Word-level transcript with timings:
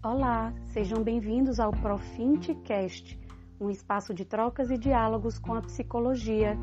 Olá, 0.00 0.54
sejam 0.68 1.02
bem-vindos 1.02 1.58
ao 1.58 1.72
Profintcast, 1.72 3.18
um 3.60 3.68
espaço 3.68 4.14
de 4.14 4.24
trocas 4.24 4.70
e 4.70 4.78
diálogos 4.78 5.40
com 5.40 5.54
a 5.54 5.60
psicologia. 5.60 6.56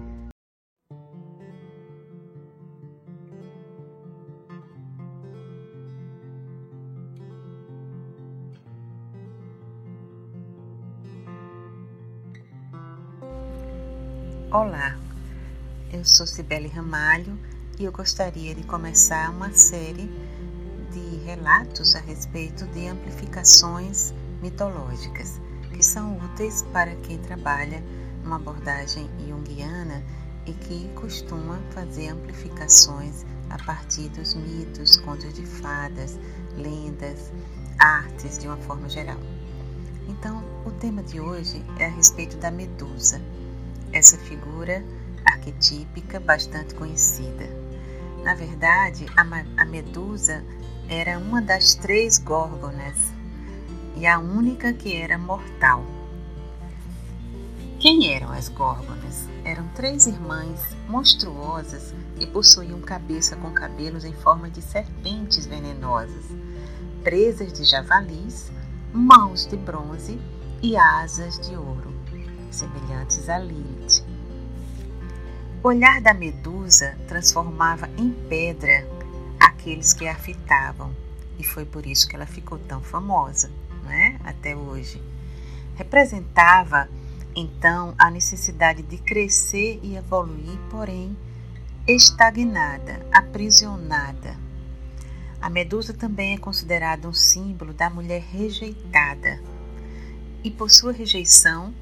Olá, 14.49 14.97
eu 15.91 16.05
sou 16.05 16.25
Cibele 16.25 16.69
Ramalho 16.69 17.37
e 17.77 17.83
eu 17.83 17.91
gostaria 17.91 18.55
de 18.55 18.63
começar 18.63 19.29
uma 19.29 19.51
série 19.51 20.09
relatos 21.25 21.95
a 21.95 21.99
respeito 21.99 22.67
de 22.67 22.87
amplificações 22.87 24.13
mitológicas, 24.43 25.41
que 25.73 25.83
são 25.83 26.17
úteis 26.17 26.61
para 26.71 26.95
quem 26.97 27.17
trabalha 27.17 27.83
uma 28.23 28.35
abordagem 28.35 29.09
junguiana 29.27 30.03
e 30.45 30.53
que 30.53 30.87
costuma 30.93 31.57
fazer 31.71 32.09
amplificações 32.09 33.25
a 33.49 33.57
partir 33.63 34.07
dos 34.09 34.35
mitos, 34.35 34.97
contos 34.97 35.33
de 35.33 35.43
fadas, 35.45 36.19
lendas, 36.55 37.31
artes 37.79 38.37
de 38.37 38.47
uma 38.47 38.57
forma 38.57 38.87
geral. 38.87 39.19
Então, 40.07 40.43
o 40.63 40.71
tema 40.71 41.01
de 41.01 41.19
hoje 41.19 41.65
é 41.79 41.85
a 41.85 41.89
respeito 41.89 42.37
da 42.37 42.51
medusa, 42.51 43.19
essa 43.91 44.17
figura 44.19 44.85
arquetípica 45.25 46.19
bastante 46.19 46.75
conhecida. 46.75 47.49
Na 48.23 48.33
verdade, 48.33 49.05
a, 49.15 49.65
medusa 49.65 50.43
era 50.87 51.17
uma 51.17 51.41
das 51.41 51.73
três 51.73 52.19
górgonas 52.19 52.95
e 53.95 54.05
a 54.05 54.19
única 54.19 54.71
que 54.71 54.95
era 54.95 55.17
mortal. 55.17 55.83
Quem 57.79 58.13
eram 58.13 58.31
as 58.31 58.49
górgonas? 58.49 59.27
Eram 59.43 59.67
três 59.69 60.05
irmãs 60.05 60.75
monstruosas 60.87 61.93
que 62.17 62.27
possuíam 62.27 62.79
cabeça 62.81 63.35
com 63.35 63.51
cabelos 63.51 64.03
em 64.05 64.13
forma 64.13 64.49
de 64.49 64.61
serpentes 64.61 65.45
venenosas, 65.45 66.25
presas 67.03 67.53
de 67.53 67.63
javalis, 67.63 68.51
mãos 68.93 69.45
de 69.47 69.57
bronze 69.57 70.19
e 70.61 70.75
asas 70.77 71.39
de 71.39 71.55
ouro, 71.55 71.93
semelhantes 72.51 73.27
a 73.27 73.39
Lilith. 73.39 74.03
O 75.63 75.67
olhar 75.67 75.99
da 75.99 76.13
medusa 76.13 76.95
transformava 77.07 77.89
em 77.97 78.11
pedra 78.29 78.94
aqueles 79.39 79.93
que 79.93 80.07
a 80.07 80.15
fitavam. 80.15 80.93
E 81.37 81.43
foi 81.43 81.65
por 81.65 81.85
isso 81.85 82.07
que 82.07 82.15
ela 82.15 82.25
ficou 82.25 82.57
tão 82.57 82.81
famosa, 82.81 83.51
né? 83.83 84.19
até 84.23 84.55
hoje. 84.55 85.01
Representava 85.75 86.87
então 87.35 87.93
a 87.97 88.09
necessidade 88.09 88.81
de 88.81 88.97
crescer 88.97 89.79
e 89.83 89.95
evoluir, 89.95 90.57
porém 90.69 91.15
estagnada, 91.87 93.05
aprisionada. 93.11 94.35
A 95.39 95.49
medusa 95.49 95.93
também 95.93 96.33
é 96.33 96.37
considerada 96.37 97.07
um 97.07 97.13
símbolo 97.13 97.73
da 97.73 97.89
mulher 97.89 98.21
rejeitada 98.21 99.39
e, 100.43 100.49
por 100.49 100.71
sua 100.71 100.91
rejeição, 100.91 101.73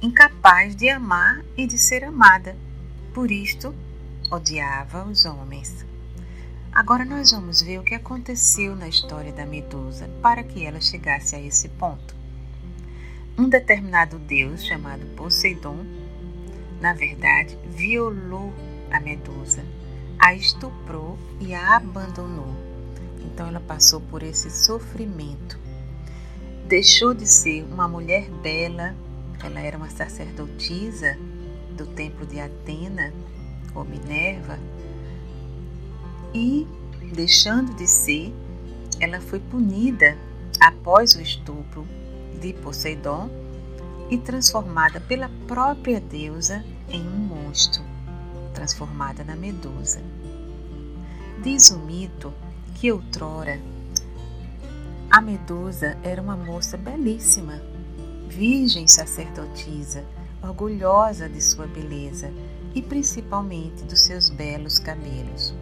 incapaz 0.00 0.74
de 0.74 0.88
amar 0.88 1.44
e 1.56 1.66
de 1.66 1.78
ser 1.78 2.02
amada. 2.02 2.56
Por 3.14 3.30
isto, 3.30 3.72
odiava 4.30 5.04
os 5.04 5.24
homens. 5.24 5.86
Agora 6.74 7.04
nós 7.04 7.32
vamos 7.32 7.60
ver 7.60 7.78
o 7.78 7.84
que 7.84 7.94
aconteceu 7.94 8.74
na 8.74 8.88
história 8.88 9.30
da 9.30 9.44
Medusa 9.44 10.08
para 10.22 10.42
que 10.42 10.64
ela 10.64 10.80
chegasse 10.80 11.36
a 11.36 11.40
esse 11.40 11.68
ponto. 11.68 12.16
Um 13.36 13.46
determinado 13.46 14.18
deus 14.18 14.64
chamado 14.64 15.04
Poseidon, 15.14 15.84
na 16.80 16.94
verdade, 16.94 17.58
violou 17.66 18.54
a 18.90 18.98
Medusa, 18.98 19.62
a 20.18 20.34
estuprou 20.34 21.18
e 21.38 21.52
a 21.52 21.76
abandonou. 21.76 22.56
Então 23.20 23.48
ela 23.48 23.60
passou 23.60 24.00
por 24.00 24.22
esse 24.22 24.50
sofrimento. 24.50 25.58
Deixou 26.66 27.12
de 27.12 27.26
ser 27.26 27.64
uma 27.64 27.86
mulher 27.86 28.30
bela, 28.42 28.96
ela 29.44 29.60
era 29.60 29.76
uma 29.76 29.90
sacerdotisa 29.90 31.18
do 31.76 31.86
templo 31.88 32.24
de 32.24 32.40
Atena 32.40 33.12
ou 33.74 33.84
Minerva, 33.84 34.58
e, 36.34 36.66
deixando 37.14 37.74
de 37.74 37.86
ser, 37.86 38.32
ela 39.00 39.20
foi 39.20 39.40
punida 39.40 40.16
após 40.60 41.14
o 41.14 41.20
estupro 41.20 41.86
de 42.40 42.52
Poseidon 42.54 43.30
e 44.10 44.18
transformada 44.18 45.00
pela 45.00 45.30
própria 45.46 46.00
deusa 46.00 46.64
em 46.88 47.00
um 47.00 47.18
monstro, 47.18 47.82
transformada 48.54 49.24
na 49.24 49.36
Medusa. 49.36 50.00
Diz 51.42 51.70
o 51.70 51.78
mito 51.78 52.32
que 52.74 52.92
outrora 52.92 53.58
a 55.12 55.20
Medusa 55.20 55.98
era 56.02 56.22
uma 56.22 56.34
moça 56.34 56.74
belíssima, 56.74 57.60
virgem 58.30 58.88
sacerdotisa, 58.88 60.02
orgulhosa 60.42 61.28
de 61.28 61.38
sua 61.38 61.66
beleza 61.66 62.32
e 62.74 62.80
principalmente 62.80 63.84
dos 63.84 64.00
seus 64.00 64.30
belos 64.30 64.78
cabelos. 64.78 65.54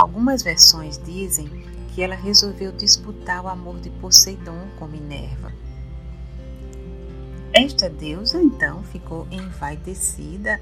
Algumas 0.00 0.42
versões 0.42 0.96
dizem 0.96 1.46
que 1.92 2.00
ela 2.00 2.14
resolveu 2.14 2.72
disputar 2.72 3.44
o 3.44 3.48
amor 3.48 3.78
de 3.80 3.90
Poseidon 3.90 4.66
com 4.78 4.86
Minerva. 4.86 5.52
Esta 7.52 7.90
deusa 7.90 8.42
então 8.42 8.82
ficou 8.84 9.28
envaidecida, 9.30 10.58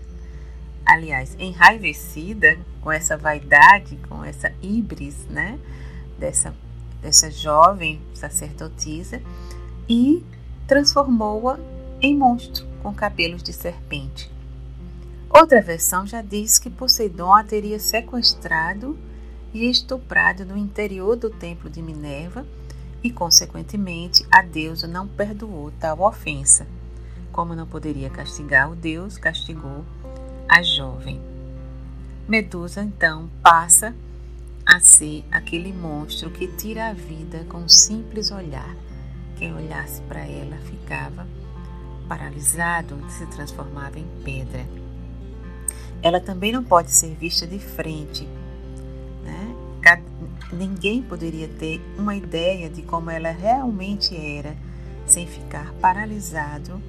aliás, 0.85 1.37
enraivecida 1.39 2.59
com 2.81 2.91
essa 2.91 3.17
vaidade, 3.17 3.97
com 4.09 4.25
essa 4.25 4.53
ibris, 4.61 5.25
né, 5.31 5.57
dessa, 6.19 6.53
dessa 7.01 7.31
jovem 7.31 8.03
sacerdotisa 8.15 9.23
e 9.89 10.27
transformou-a 10.67 11.61
em 12.03 12.19
monstro 12.19 12.67
com 12.83 12.93
cabelos 12.93 13.45
de 13.45 13.53
serpente. 13.53 14.29
Outra 15.31 15.63
versão 15.63 16.05
já 16.05 16.23
diz 16.23 16.59
que 16.59 16.69
Poseidon 16.69 17.33
a 17.33 17.45
teria 17.45 17.79
sequestrado 17.79 18.99
e 19.53 19.69
estuprado 19.69 20.45
no 20.45 20.57
interior 20.57 21.17
do 21.17 21.31
templo 21.31 21.69
de 21.71 21.83
Minerva, 21.83 22.47
e, 23.03 23.11
consequentemente, 23.11 24.27
a 24.31 24.43
deusa 24.43 24.87
não 24.87 25.07
perdoou 25.07 25.71
tal 25.79 26.01
ofensa. 26.01 26.67
Como 27.31 27.55
não 27.55 27.67
poderia 27.67 28.11
castigar 28.11 28.71
o 28.71 28.77
deus, 28.77 29.17
castigou 29.17 29.85
a 30.49 30.63
jovem. 30.63 31.21
Medusa 32.27 32.83
então 32.83 33.31
passa 33.43 33.95
a 34.67 34.81
ser 34.81 35.25
aquele 35.31 35.73
monstro 35.73 36.31
que 36.31 36.47
tira 36.47 36.89
a 36.89 36.93
vida 36.93 37.47
com 37.49 37.59
um 37.59 37.69
simples 37.69 38.31
olhar. 38.31 38.77
Quem 39.37 39.55
olhasse 39.55 40.03
para 40.03 40.27
ela 40.27 40.57
ficava 40.59 41.27
paralisado, 42.09 42.99
se 43.11 43.27
transformava 43.27 43.99
em 43.99 44.07
pedra. 44.25 44.67
Ela 46.03 46.21
também 46.21 46.53
não 46.53 46.65
pode 46.65 46.91
ser 46.91 47.15
vista 47.15 47.47
de 47.47 47.59
frente, 47.59 48.27
ninguém 50.53 51.03
poderia 51.03 51.49
ter 51.49 51.81
uma 51.99 52.15
ideia 52.15 52.69
de 52.69 52.83
como 52.83 53.11
ela 53.11 53.31
realmente 53.31 54.17
era 54.17 54.57
sem 55.07 55.27
ficar 55.27 55.73
paralisado, 55.81 56.81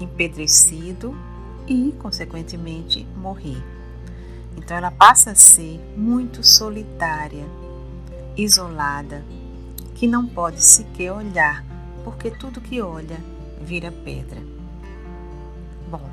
empedrecido 0.00 1.16
e, 1.66 1.92
consequentemente, 2.00 3.06
morrer. 3.16 3.62
Então 4.56 4.76
ela 4.76 4.90
passa 4.90 5.30
a 5.30 5.34
ser 5.34 5.80
muito 5.96 6.42
solitária, 6.42 7.46
isolada, 8.36 9.24
que 9.94 10.06
não 10.06 10.26
pode 10.26 10.62
sequer 10.62 11.12
olhar, 11.12 11.64
porque 12.04 12.30
tudo 12.30 12.60
que 12.60 12.80
olha 12.80 13.18
vira 13.60 13.92
pedra. 13.92 14.40
Bom, 15.88 16.10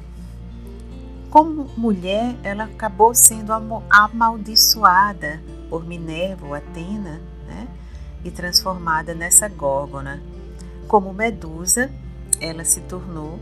como 1.30 1.69
mulher, 1.78 2.36
ela 2.44 2.66
acabou 2.66 3.16
sendo 3.16 3.51
amaldiçoada 3.90 5.42
por 5.69 5.86
Minerva 5.86 6.46
ou 6.46 6.54
Atena, 6.54 7.22
né? 7.46 7.68
e 8.24 8.31
transformada 8.31 9.14
nessa 9.14 9.48
górgona. 9.48 10.22
Como 10.88 11.14
Medusa, 11.14 11.92
ela 12.40 12.64
se 12.64 12.81
tornou 12.81 13.40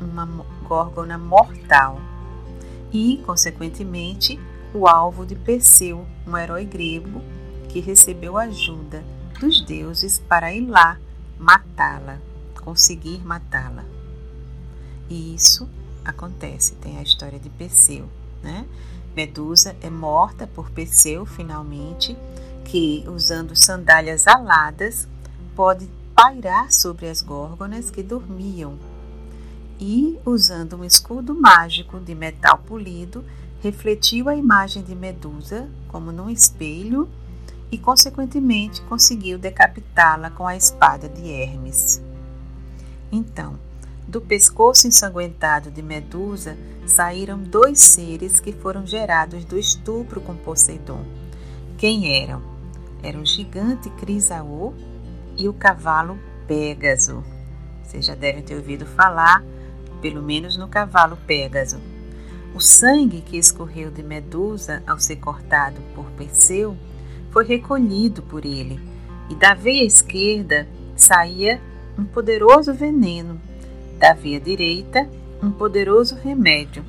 uma 0.00 0.26
górgona 0.66 1.16
mortal 1.16 2.00
e, 2.92 3.22
consequentemente, 3.24 4.38
o 4.74 4.86
alvo 4.86 5.24
de 5.24 5.34
Perseu, 5.34 6.06
um 6.26 6.36
herói 6.36 6.64
grego 6.64 7.20
que 7.68 7.80
recebeu 7.80 8.36
ajuda 8.36 9.02
dos 9.40 9.64
deuses 9.64 10.18
para 10.18 10.52
ir 10.52 10.66
lá 10.66 10.98
matá-la, 11.38 12.18
conseguir 12.62 13.24
matá-la. 13.24 13.84
E 15.08 15.34
isso 15.34 15.68
acontece, 16.04 16.74
tem 16.76 16.98
a 16.98 17.02
história 17.02 17.38
de 17.38 17.48
Perseu, 17.50 18.08
né? 18.42 18.66
Medusa 19.14 19.76
é 19.82 19.90
morta 19.90 20.46
por 20.46 20.70
Perseu 20.70 21.26
finalmente, 21.26 22.16
que 22.64 23.04
usando 23.06 23.54
sandálias 23.54 24.26
aladas 24.26 25.06
pode 25.54 25.88
pairar 26.14 26.72
sobre 26.72 27.08
as 27.08 27.20
górgonas 27.20 27.90
que 27.90 28.02
dormiam 28.02 28.78
e, 29.80 30.16
usando 30.24 30.76
um 30.76 30.84
escudo 30.84 31.34
mágico 31.34 31.98
de 31.98 32.14
metal 32.14 32.58
polido, 32.58 33.24
refletiu 33.60 34.28
a 34.28 34.36
imagem 34.36 34.82
de 34.82 34.94
Medusa 34.94 35.68
como 35.88 36.12
num 36.12 36.30
espelho 36.30 37.08
e, 37.70 37.76
consequentemente, 37.76 38.80
conseguiu 38.82 39.38
decapitá-la 39.38 40.30
com 40.30 40.46
a 40.46 40.56
espada 40.56 41.08
de 41.08 41.28
Hermes. 41.28 42.00
Então, 43.10 43.58
do 44.12 44.20
pescoço 44.20 44.86
ensanguentado 44.86 45.70
de 45.70 45.80
Medusa 45.80 46.54
saíram 46.84 47.38
dois 47.38 47.80
seres 47.80 48.38
que 48.38 48.52
foram 48.52 48.86
gerados 48.86 49.42
do 49.42 49.58
estupro 49.58 50.20
com 50.20 50.36
Poseidon. 50.36 51.02
Quem 51.78 52.22
eram? 52.22 52.42
Era 53.02 53.18
o 53.18 53.24
gigante 53.24 53.88
Crisaô 53.88 54.74
e 55.34 55.48
o 55.48 55.54
cavalo 55.54 56.18
Pégaso. 56.46 57.24
Vocês 57.82 58.04
já 58.04 58.14
devem 58.14 58.42
ter 58.42 58.54
ouvido 58.54 58.84
falar, 58.84 59.42
pelo 60.02 60.22
menos 60.22 60.58
no 60.58 60.68
cavalo 60.68 61.16
Pégaso. 61.26 61.80
O 62.54 62.60
sangue 62.60 63.22
que 63.22 63.38
escorreu 63.38 63.90
de 63.90 64.02
Medusa 64.02 64.82
ao 64.86 65.00
ser 65.00 65.16
cortado 65.16 65.80
por 65.94 66.04
Perseu 66.10 66.76
foi 67.30 67.46
recolhido 67.46 68.20
por 68.20 68.44
ele, 68.44 68.78
e 69.30 69.34
da 69.34 69.54
veia 69.54 69.86
esquerda 69.86 70.68
saía 70.94 71.62
um 71.98 72.04
poderoso 72.04 72.74
veneno, 72.74 73.40
da 74.02 74.12
veia 74.14 74.40
direita, 74.40 75.08
um 75.40 75.52
poderoso 75.52 76.16
remédio, 76.16 76.84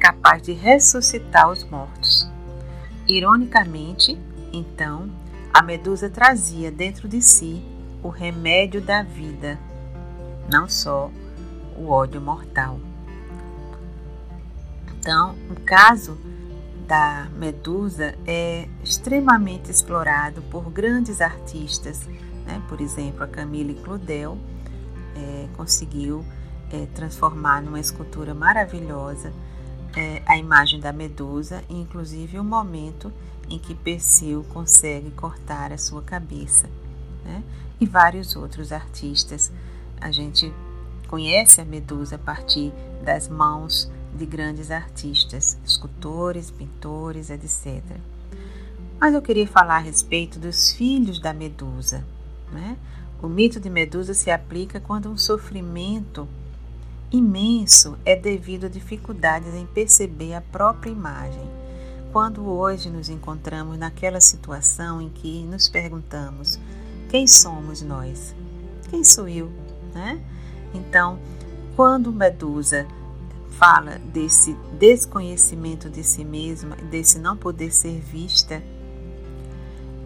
capaz 0.00 0.40
de 0.40 0.54
ressuscitar 0.54 1.50
os 1.50 1.62
mortos. 1.64 2.26
Ironicamente, 3.06 4.18
então, 4.54 5.10
a 5.52 5.60
Medusa 5.60 6.08
trazia 6.08 6.72
dentro 6.72 7.06
de 7.06 7.20
si 7.20 7.62
o 8.02 8.08
remédio 8.08 8.80
da 8.80 9.02
vida, 9.02 9.58
não 10.50 10.66
só 10.66 11.10
o 11.76 11.90
ódio 11.90 12.22
mortal. 12.22 12.80
Então, 14.98 15.36
o 15.50 15.60
caso 15.60 16.18
da 16.88 17.28
Medusa 17.36 18.14
é 18.26 18.66
extremamente 18.82 19.70
explorado 19.70 20.40
por 20.50 20.70
grandes 20.70 21.20
artistas, 21.20 22.06
né? 22.46 22.62
por 22.66 22.80
exemplo, 22.80 23.22
a 23.22 23.26
Camille 23.26 23.74
Claudel 23.74 24.38
é, 25.14 25.48
conseguiu 25.54 26.24
é, 26.76 26.86
transformar 26.94 27.62
numa 27.62 27.80
escultura 27.80 28.34
maravilhosa 28.34 29.32
é, 29.96 30.22
a 30.26 30.36
imagem 30.36 30.78
da 30.78 30.92
Medusa, 30.92 31.64
inclusive 31.68 32.38
o 32.38 32.44
momento 32.44 33.12
em 33.48 33.58
que 33.58 33.74
Perseu 33.74 34.44
consegue 34.44 35.10
cortar 35.12 35.72
a 35.72 35.78
sua 35.78 36.02
cabeça. 36.02 36.68
Né? 37.24 37.42
E 37.80 37.86
vários 37.86 38.36
outros 38.36 38.72
artistas. 38.72 39.50
A 40.00 40.10
gente 40.10 40.52
conhece 41.08 41.60
a 41.60 41.64
Medusa 41.64 42.16
a 42.16 42.18
partir 42.18 42.72
das 43.02 43.28
mãos 43.28 43.90
de 44.14 44.26
grandes 44.26 44.70
artistas, 44.70 45.58
escultores, 45.64 46.50
pintores, 46.50 47.30
etc. 47.30 47.82
Mas 48.98 49.14
eu 49.14 49.22
queria 49.22 49.46
falar 49.46 49.76
a 49.76 49.80
respeito 49.80 50.38
dos 50.38 50.72
filhos 50.72 51.20
da 51.20 51.32
Medusa. 51.32 52.04
Né? 52.50 52.76
O 53.22 53.28
mito 53.28 53.60
de 53.60 53.70
Medusa 53.70 54.14
se 54.14 54.30
aplica 54.30 54.80
quando 54.80 55.10
um 55.10 55.16
sofrimento 55.16 56.28
imenso 57.10 57.96
é 58.04 58.16
devido 58.16 58.66
a 58.66 58.68
dificuldades 58.68 59.54
em 59.54 59.66
perceber 59.66 60.34
a 60.34 60.40
própria 60.40 60.90
imagem. 60.90 61.48
Quando 62.12 62.46
hoje 62.46 62.88
nos 62.88 63.08
encontramos 63.08 63.78
naquela 63.78 64.20
situação 64.20 65.00
em 65.00 65.10
que 65.10 65.42
nos 65.44 65.68
perguntamos: 65.68 66.58
quem 67.08 67.26
somos 67.26 67.82
nós? 67.82 68.34
Quem 68.88 69.04
sou 69.04 69.28
eu? 69.28 69.50
Né? 69.94 70.20
Então, 70.74 71.18
quando 71.74 72.12
Medusa 72.12 72.86
fala 73.50 73.98
desse 73.98 74.54
desconhecimento 74.78 75.88
de 75.88 76.02
si 76.04 76.24
mesma, 76.24 76.76
desse 76.76 77.18
não 77.18 77.36
poder 77.36 77.72
ser 77.72 78.00
vista, 78.00 78.62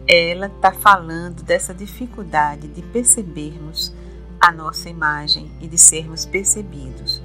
ela 0.07 0.47
está 0.47 0.73
falando 0.73 1.43
dessa 1.43 1.73
dificuldade 1.73 2.69
de 2.69 2.83
percebermos 2.83 3.93
a 4.41 4.51
nossa 4.51 4.89
imagem 4.89 5.51
e 5.61 5.69
de 5.69 5.77
sermos 5.77 6.25
percebidos. 6.25 7.21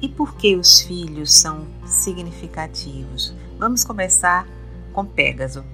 E 0.00 0.08
por 0.08 0.36
que 0.36 0.54
os 0.54 0.80
filhos 0.80 1.32
são 1.34 1.66
significativos? 1.84 3.34
Vamos 3.58 3.82
começar 3.82 4.46
com 4.92 5.04
Pégaso. 5.04 5.64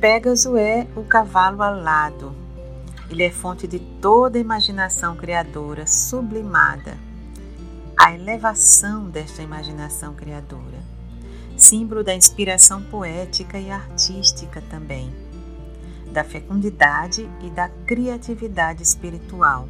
Pégaso 0.00 0.56
é 0.56 0.86
o 0.94 1.02
cavalo 1.02 1.62
alado. 1.62 2.32
Ele 3.10 3.24
é 3.24 3.30
fonte 3.30 3.66
de 3.66 3.78
toda 3.78 4.38
imaginação 4.38 5.16
criadora 5.16 5.86
sublimada. 5.86 6.96
A 7.96 8.12
elevação 8.12 9.08
desta 9.10 9.42
imaginação 9.42 10.14
criadora. 10.14 10.78
Símbolo 11.56 12.04
da 12.04 12.14
inspiração 12.14 12.82
poética 12.82 13.58
e 13.58 13.70
artística 13.70 14.62
também. 14.70 15.12
Da 16.12 16.22
fecundidade 16.22 17.28
e 17.42 17.50
da 17.50 17.68
criatividade 17.68 18.82
espiritual 18.82 19.68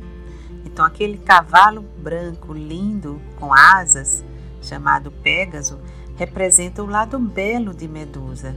então, 0.78 0.86
aquele 0.86 1.18
cavalo 1.18 1.82
branco 1.82 2.52
lindo 2.52 3.20
com 3.40 3.52
asas, 3.52 4.24
chamado 4.62 5.10
Pégaso, 5.10 5.80
representa 6.14 6.84
o 6.84 6.86
lado 6.86 7.18
belo 7.18 7.74
de 7.74 7.88
Medusa, 7.88 8.54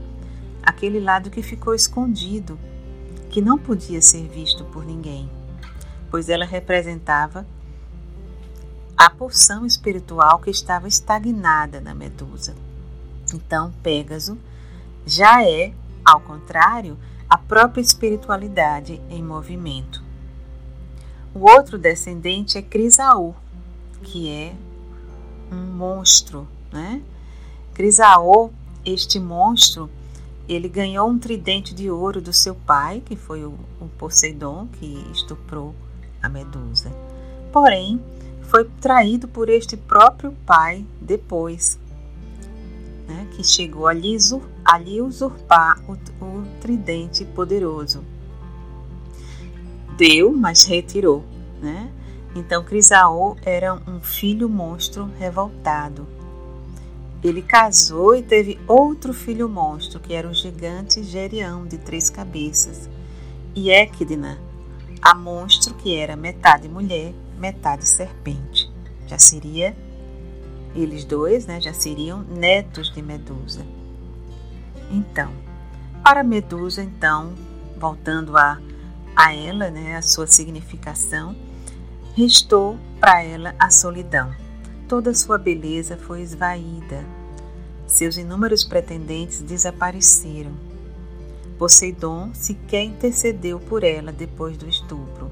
aquele 0.62 1.00
lado 1.00 1.30
que 1.30 1.42
ficou 1.42 1.74
escondido, 1.74 2.56
que 3.28 3.40
não 3.40 3.58
podia 3.58 4.00
ser 4.00 4.28
visto 4.28 4.64
por 4.66 4.84
ninguém, 4.84 5.28
pois 6.12 6.28
ela 6.28 6.44
representava 6.44 7.44
a 8.96 9.10
porção 9.10 9.66
espiritual 9.66 10.38
que 10.38 10.50
estava 10.50 10.86
estagnada 10.86 11.80
na 11.80 11.92
Medusa. 11.92 12.54
Então, 13.34 13.72
Pégaso 13.82 14.38
já 15.04 15.44
é, 15.44 15.74
ao 16.04 16.20
contrário, 16.20 16.96
a 17.28 17.36
própria 17.36 17.80
espiritualidade 17.82 19.02
em 19.10 19.24
movimento. 19.24 20.01
O 21.34 21.50
outro 21.50 21.78
descendente 21.78 22.58
é 22.58 22.62
Crisaú, 22.62 23.34
que 24.02 24.28
é 24.28 24.54
um 25.50 25.56
monstro, 25.56 26.46
né? 26.70 27.00
Crisaú, 27.72 28.50
este 28.84 29.18
monstro, 29.18 29.88
ele 30.46 30.68
ganhou 30.68 31.08
um 31.08 31.18
tridente 31.18 31.74
de 31.74 31.90
ouro 31.90 32.20
do 32.20 32.34
seu 32.34 32.54
pai, 32.54 33.02
que 33.04 33.16
foi 33.16 33.44
o, 33.46 33.54
o 33.80 33.88
Poseidon, 33.96 34.68
que 34.74 35.06
estuprou 35.10 35.74
a 36.22 36.28
Medusa. 36.28 36.92
Porém, 37.50 37.98
foi 38.42 38.64
traído 38.78 39.26
por 39.26 39.48
este 39.48 39.74
próprio 39.74 40.32
pai 40.44 40.84
depois, 41.00 41.78
né, 43.08 43.26
que 43.34 43.42
chegou 43.42 43.86
a 43.86 43.94
lhe, 43.94 45.00
usurpar 45.00 45.80
o, 45.88 45.92
o 46.22 46.44
tridente 46.60 47.24
poderoso 47.24 48.04
deu, 49.96 50.32
mas 50.32 50.64
retirou, 50.64 51.24
né? 51.60 51.90
Então 52.34 52.64
Crisaô 52.64 53.36
era 53.44 53.74
um 53.86 54.00
filho 54.00 54.48
monstro 54.48 55.10
revoltado. 55.18 56.06
Ele 57.22 57.42
casou 57.42 58.16
e 58.16 58.22
teve 58.22 58.58
outro 58.66 59.12
filho 59.12 59.48
monstro, 59.48 60.00
que 60.00 60.12
era 60.12 60.28
o 60.28 60.34
gigante 60.34 61.02
Gerião 61.02 61.66
de 61.66 61.78
três 61.78 62.10
cabeças, 62.10 62.90
e 63.54 63.70
Equidna, 63.70 64.38
a 65.00 65.14
monstro 65.14 65.74
que 65.74 65.94
era 65.94 66.16
metade 66.16 66.68
mulher, 66.68 67.12
metade 67.38 67.86
serpente. 67.86 68.70
Já 69.06 69.18
seria 69.18 69.76
eles 70.74 71.04
dois, 71.04 71.46
né, 71.46 71.60
já 71.60 71.72
seriam 71.72 72.22
netos 72.22 72.92
de 72.92 73.02
Medusa. 73.02 73.64
Então, 74.90 75.30
para 76.02 76.24
Medusa, 76.24 76.82
então, 76.82 77.34
voltando 77.76 78.36
a 78.36 78.58
a 79.14 79.34
ela, 79.34 79.70
né, 79.70 79.96
a 79.96 80.02
sua 80.02 80.26
significação, 80.26 81.36
restou 82.14 82.78
para 83.00 83.22
ela 83.22 83.54
a 83.58 83.70
solidão. 83.70 84.34
Toda 84.88 85.14
sua 85.14 85.38
beleza 85.38 85.96
foi 85.96 86.22
esvaída. 86.22 87.04
Seus 87.86 88.16
inúmeros 88.16 88.64
pretendentes 88.64 89.40
desapareceram. 89.40 90.52
Poseidon 91.58 92.30
sequer 92.34 92.84
intercedeu 92.84 93.60
por 93.60 93.84
ela 93.84 94.12
depois 94.12 94.56
do 94.56 94.68
estupro. 94.68 95.30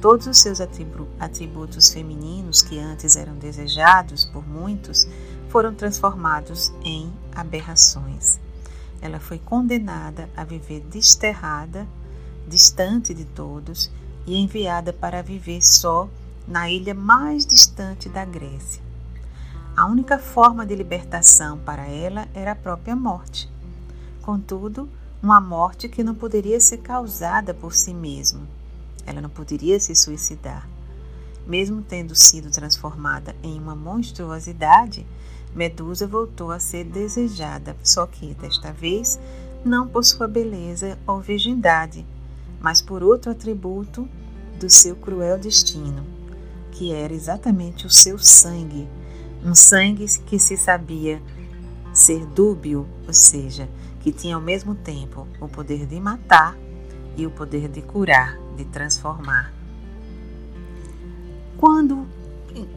Todos 0.00 0.26
os 0.26 0.38
seus 0.38 0.60
atributos 0.60 1.90
femininos, 1.90 2.60
que 2.60 2.78
antes 2.78 3.16
eram 3.16 3.36
desejados 3.36 4.24
por 4.26 4.46
muitos, 4.46 5.08
foram 5.48 5.74
transformados 5.74 6.72
em 6.82 7.10
aberrações. 7.34 8.38
Ela 9.00 9.20
foi 9.20 9.38
condenada 9.38 10.28
a 10.36 10.44
viver 10.44 10.80
desterrada 10.80 11.86
distante 12.46 13.14
de 13.14 13.24
todos 13.24 13.90
e 14.26 14.36
enviada 14.36 14.92
para 14.92 15.22
viver 15.22 15.62
só 15.62 16.08
na 16.46 16.70
ilha 16.70 16.94
mais 16.94 17.46
distante 17.46 18.08
da 18.08 18.24
Grécia. 18.24 18.82
A 19.76 19.86
única 19.86 20.18
forma 20.18 20.64
de 20.64 20.74
libertação 20.74 21.58
para 21.58 21.86
ela 21.86 22.28
era 22.34 22.52
a 22.52 22.56
própria 22.56 22.94
morte. 22.94 23.50
Contudo, 24.22 24.88
uma 25.22 25.40
morte 25.40 25.88
que 25.88 26.04
não 26.04 26.14
poderia 26.14 26.60
ser 26.60 26.78
causada 26.78 27.52
por 27.52 27.74
si 27.74 27.92
mesmo, 27.92 28.46
ela 29.06 29.20
não 29.20 29.30
poderia 29.30 29.80
se 29.80 29.94
suicidar. 29.94 30.68
Mesmo 31.46 31.82
tendo 31.82 32.14
sido 32.14 32.50
transformada 32.50 33.34
em 33.42 33.58
uma 33.58 33.74
monstruosidade, 33.74 35.06
Medusa 35.54 36.06
voltou 36.06 36.50
a 36.50 36.58
ser 36.58 36.84
desejada, 36.84 37.76
só 37.82 38.06
que 38.06 38.34
desta 38.34 38.72
vez 38.72 39.18
não 39.64 39.86
por 39.86 40.04
sua 40.04 40.26
beleza 40.26 40.98
ou 41.06 41.20
virgindade, 41.20 42.04
mas 42.64 42.80
por 42.80 43.02
outro 43.02 43.30
atributo 43.30 44.08
do 44.58 44.70
seu 44.70 44.96
cruel 44.96 45.38
destino, 45.38 46.02
que 46.72 46.94
era 46.94 47.12
exatamente 47.12 47.86
o 47.86 47.90
seu 47.90 48.18
sangue, 48.18 48.88
um 49.44 49.54
sangue 49.54 50.06
que 50.20 50.38
se 50.38 50.56
sabia 50.56 51.20
ser 51.92 52.24
dúbio, 52.24 52.88
ou 53.06 53.12
seja, 53.12 53.68
que 54.00 54.10
tinha 54.10 54.34
ao 54.34 54.40
mesmo 54.40 54.74
tempo 54.74 55.28
o 55.38 55.46
poder 55.46 55.84
de 55.84 56.00
matar 56.00 56.56
e 57.18 57.26
o 57.26 57.30
poder 57.30 57.68
de 57.68 57.82
curar, 57.82 58.38
de 58.56 58.64
transformar. 58.64 59.52
Quando 61.58 62.06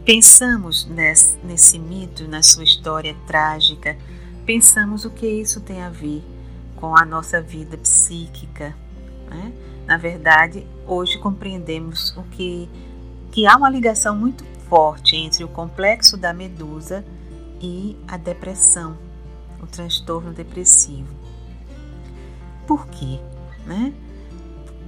pensamos 0.03 0.85
nesse, 0.85 1.37
nesse 1.45 1.79
mito, 1.79 2.27
na 2.27 2.43
sua 2.43 2.65
história 2.65 3.15
trágica, 3.25 3.97
pensamos 4.45 5.05
o 5.05 5.09
que 5.09 5.25
isso 5.25 5.61
tem 5.61 5.81
a 5.81 5.89
ver 5.89 6.21
com 6.75 6.93
a 6.93 7.05
nossa 7.05 7.41
vida 7.41 7.77
psíquica. 7.77 8.75
Né? 9.29 9.53
Na 9.87 9.95
verdade, 9.95 10.67
hoje 10.85 11.17
compreendemos 11.17 12.15
o 12.17 12.23
que, 12.23 12.69
que 13.31 13.47
há 13.47 13.55
uma 13.55 13.69
ligação 13.69 14.13
muito 14.13 14.43
forte 14.69 15.15
entre 15.15 15.45
o 15.45 15.47
complexo 15.47 16.17
da 16.17 16.33
medusa 16.33 17.05
e 17.61 17.97
a 18.05 18.17
depressão, 18.17 18.97
o 19.63 19.65
transtorno 19.65 20.33
depressivo. 20.33 21.07
Por 22.67 22.85
quê? 22.87 23.17
Né? 23.65 23.93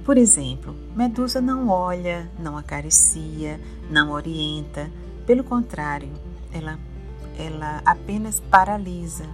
Por 0.04 0.18
exemplo, 0.18 0.76
Medusa 0.94 1.40
não 1.40 1.68
olha, 1.68 2.30
não 2.38 2.58
acaricia, 2.58 3.58
não 3.90 4.10
orienta, 4.10 4.90
pelo 5.26 5.42
contrário, 5.42 6.10
ela, 6.52 6.78
ela 7.38 7.80
apenas 7.86 8.38
paralisa. 8.38 9.24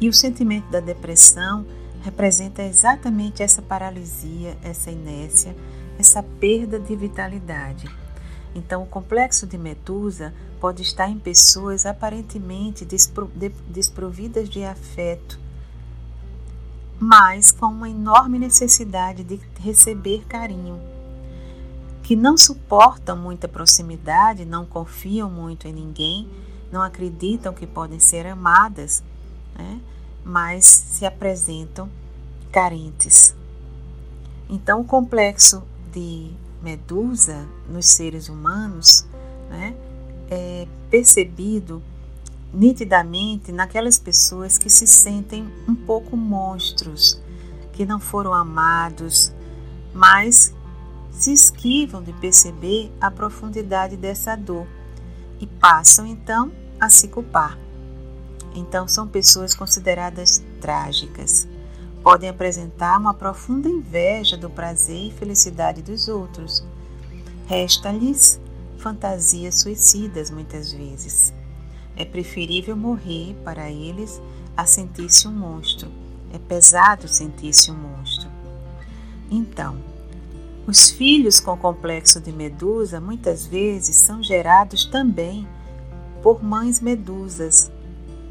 E 0.00 0.08
o 0.08 0.12
sentimento 0.12 0.70
da 0.70 0.78
depressão 0.78 1.66
representa 2.06 2.62
exatamente 2.62 3.42
essa 3.42 3.60
paralisia, 3.60 4.56
essa 4.62 4.92
inércia, 4.92 5.56
essa 5.98 6.22
perda 6.22 6.78
de 6.78 6.94
vitalidade. 6.94 7.90
Então, 8.54 8.84
o 8.84 8.86
complexo 8.86 9.44
de 9.44 9.58
Medusa 9.58 10.32
pode 10.60 10.82
estar 10.82 11.10
em 11.10 11.18
pessoas 11.18 11.84
aparentemente 11.84 12.86
desprovidas 13.68 14.48
de 14.48 14.62
afeto, 14.62 15.36
mas 17.00 17.50
com 17.50 17.66
uma 17.66 17.90
enorme 17.90 18.38
necessidade 18.38 19.24
de 19.24 19.40
receber 19.58 20.24
carinho, 20.28 20.80
que 22.04 22.14
não 22.14 22.38
suportam 22.38 23.16
muita 23.16 23.48
proximidade, 23.48 24.44
não 24.44 24.64
confiam 24.64 25.28
muito 25.28 25.66
em 25.66 25.72
ninguém, 25.72 26.30
não 26.70 26.82
acreditam 26.82 27.52
que 27.52 27.66
podem 27.66 27.98
ser 27.98 28.26
amadas, 28.26 29.02
né? 29.58 29.80
Mas 30.26 30.64
se 30.64 31.06
apresentam 31.06 31.88
carentes. 32.50 33.32
Então, 34.48 34.80
o 34.80 34.84
complexo 34.84 35.62
de 35.92 36.32
Medusa 36.60 37.46
nos 37.68 37.86
seres 37.86 38.28
humanos 38.28 39.06
né, 39.48 39.76
é 40.28 40.66
percebido 40.90 41.80
nitidamente 42.52 43.52
naquelas 43.52 44.00
pessoas 44.00 44.58
que 44.58 44.68
se 44.68 44.84
sentem 44.84 45.48
um 45.68 45.76
pouco 45.76 46.16
monstros, 46.16 47.22
que 47.72 47.86
não 47.86 48.00
foram 48.00 48.34
amados, 48.34 49.32
mas 49.94 50.52
se 51.12 51.32
esquivam 51.32 52.02
de 52.02 52.12
perceber 52.14 52.90
a 53.00 53.12
profundidade 53.12 53.96
dessa 53.96 54.34
dor 54.34 54.66
e 55.40 55.46
passam 55.46 56.04
então 56.04 56.50
a 56.80 56.90
se 56.90 57.06
culpar. 57.06 57.65
Então 58.56 58.88
são 58.88 59.06
pessoas 59.06 59.54
consideradas 59.54 60.42
trágicas. 60.60 61.46
Podem 62.02 62.28
apresentar 62.28 62.98
uma 62.98 63.14
profunda 63.14 63.68
inveja 63.68 64.36
do 64.36 64.50
prazer 64.50 65.08
e 65.08 65.12
felicidade 65.12 65.82
dos 65.82 66.08
outros. 66.08 66.64
Resta-lhes 67.46 68.40
fantasias 68.78 69.60
suicidas 69.60 70.30
muitas 70.30 70.72
vezes 70.72 71.32
é 71.96 72.04
preferível 72.04 72.76
morrer 72.76 73.34
para 73.42 73.70
eles 73.70 74.20
a 74.56 74.66
sentir-se 74.66 75.26
um 75.26 75.32
monstro. 75.32 75.90
É 76.32 76.38
pesado 76.38 77.08
sentir-se 77.08 77.70
um 77.70 77.74
monstro. 77.74 78.28
Então, 79.30 79.76
os 80.66 80.90
filhos 80.90 81.40
com 81.40 81.56
complexo 81.56 82.20
de 82.20 82.30
medusa 82.30 83.00
muitas 83.00 83.46
vezes 83.46 83.96
são 83.96 84.22
gerados 84.22 84.84
também 84.84 85.48
por 86.22 86.44
mães 86.44 86.80
medusas, 86.80 87.70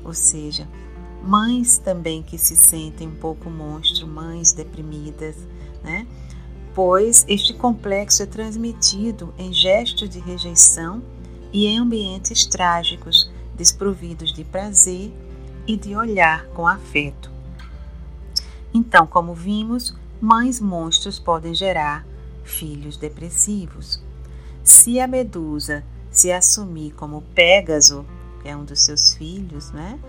ou 0.05 0.13
seja, 0.13 0.67
mães 1.23 1.79
também 1.79 2.21
que 2.21 2.37
se 2.37 2.55
sentem 2.55 3.07
um 3.07 3.15
pouco 3.15 3.49
monstro, 3.49 4.07
mães 4.07 4.53
deprimidas, 4.53 5.35
né? 5.83 6.07
Pois 6.73 7.25
este 7.27 7.53
complexo 7.53 8.21
é 8.21 8.25
transmitido 8.25 9.33
em 9.37 9.51
gestos 9.51 10.09
de 10.09 10.19
rejeição 10.19 11.01
e 11.51 11.65
em 11.65 11.79
ambientes 11.79 12.45
trágicos, 12.45 13.31
desprovidos 13.55 14.31
de 14.33 14.43
prazer 14.43 15.11
e 15.65 15.75
de 15.75 15.95
olhar 15.95 16.45
com 16.47 16.67
afeto. 16.67 17.31
Então, 18.73 19.07
como 19.07 19.33
vimos, 19.33 19.95
mães 20.21 20.59
monstros 20.59 21.17
podem 21.17 21.53
gerar 21.53 22.05
filhos 22.43 22.97
depressivos. 22.97 24.03
Se 24.63 24.99
a 24.99 25.07
medusa 25.07 25.83
se 26.11 26.31
assumir 26.31 26.91
como 26.93 27.21
Pégaso, 27.33 28.05
que 28.45 28.49
é 28.49 28.55
um 28.55 28.63
dos 28.63 28.81
seus 28.81 29.15
filhos, 29.15 29.71
né? 29.71 29.99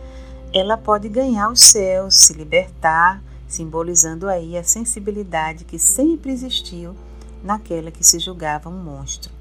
Ela 0.53 0.77
pode 0.77 1.09
ganhar 1.09 1.49
os 1.49 1.61
céus, 1.61 2.17
se 2.17 2.35
libertar, 2.35 3.23
simbolizando 3.49 4.29
aí 4.29 4.59
a 4.59 4.63
sensibilidade 4.63 5.65
que 5.65 5.79
sempre 5.79 6.33
existiu 6.33 6.95
naquela 7.43 7.91
que 7.91 8.05
se 8.05 8.19
julgava 8.19 8.69
um 8.69 8.83
monstro 8.83 9.35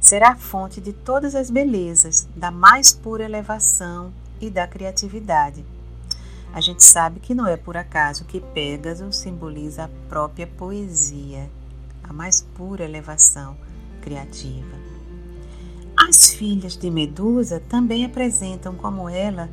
será 0.00 0.32
a 0.32 0.36
fonte 0.36 0.80
de 0.80 0.92
todas 0.92 1.36
as 1.36 1.48
belezas, 1.48 2.26
da 2.34 2.50
mais 2.50 2.92
pura 2.92 3.22
elevação 3.22 4.12
e 4.40 4.50
da 4.50 4.66
criatividade. 4.66 5.64
A 6.52 6.60
gente 6.60 6.82
sabe 6.82 7.20
que 7.20 7.36
não 7.36 7.46
é 7.46 7.56
por 7.56 7.76
acaso 7.76 8.24
que 8.24 8.40
Pégaso 8.40 9.12
simboliza 9.12 9.84
a 9.84 9.90
própria 10.08 10.46
poesia, 10.46 11.48
a 12.02 12.12
mais 12.12 12.42
pura 12.42 12.84
elevação 12.84 13.56
criativa. 14.02 14.91
As 16.14 16.34
filhas 16.34 16.76
de 16.76 16.90
Medusa 16.90 17.58
também 17.70 18.04
apresentam, 18.04 18.74
como 18.74 19.08
ela, 19.08 19.48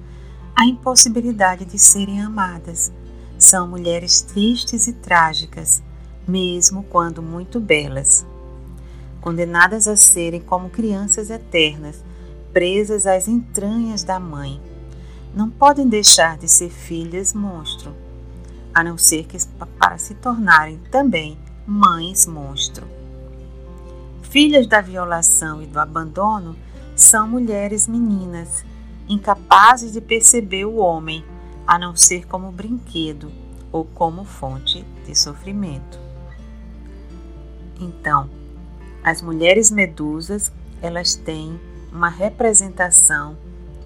a 0.54 0.66
impossibilidade 0.66 1.64
de 1.64 1.80
serem 1.80 2.22
amadas. 2.22 2.92
São 3.38 3.66
mulheres 3.66 4.22
tristes 4.22 4.86
e 4.86 4.92
trágicas, 4.92 5.82
mesmo 6.28 6.84
quando 6.84 7.22
muito 7.24 7.62
belas 7.62 8.28
condenadas 9.22 9.88
a 9.88 9.96
serem 9.96 10.42
como 10.42 10.70
crianças 10.70 11.30
eternas, 11.30 12.04
presas 12.52 13.08
às 13.08 13.30
entranhas 13.30 14.04
da 14.04 14.20
mãe. 14.20 14.60
Não 15.34 15.50
podem 15.50 15.88
deixar 15.88 16.38
de 16.38 16.50
ser 16.50 16.70
filhas 16.70 17.34
monstro, 17.34 17.96
a 18.74 18.84
não 18.84 18.98
ser 18.98 19.26
que 19.26 19.38
para 19.80 19.98
se 19.98 20.14
tornarem 20.14 20.78
também 20.92 21.38
mães 21.66 22.26
monstro. 22.26 22.99
Filhas 24.30 24.68
da 24.68 24.80
violação 24.80 25.60
e 25.60 25.66
do 25.66 25.80
abandono 25.80 26.56
são 26.96 27.28
mulheres 27.28 27.88
meninas, 27.88 28.64
incapazes 29.08 29.94
de 29.94 30.00
perceber 30.00 30.66
o 30.66 30.76
homem, 30.76 31.26
a 31.66 31.80
não 31.80 31.96
ser 31.96 32.28
como 32.28 32.52
brinquedo 32.52 33.32
ou 33.72 33.86
como 33.86 34.24
fonte 34.24 34.86
de 35.04 35.18
sofrimento. 35.18 36.00
Então, 37.80 38.30
as 39.04 39.20
mulheres 39.20 39.72
medusas, 39.72 40.52
elas 40.80 41.16
têm 41.16 41.60
uma 41.92 42.10
representação 42.10 43.36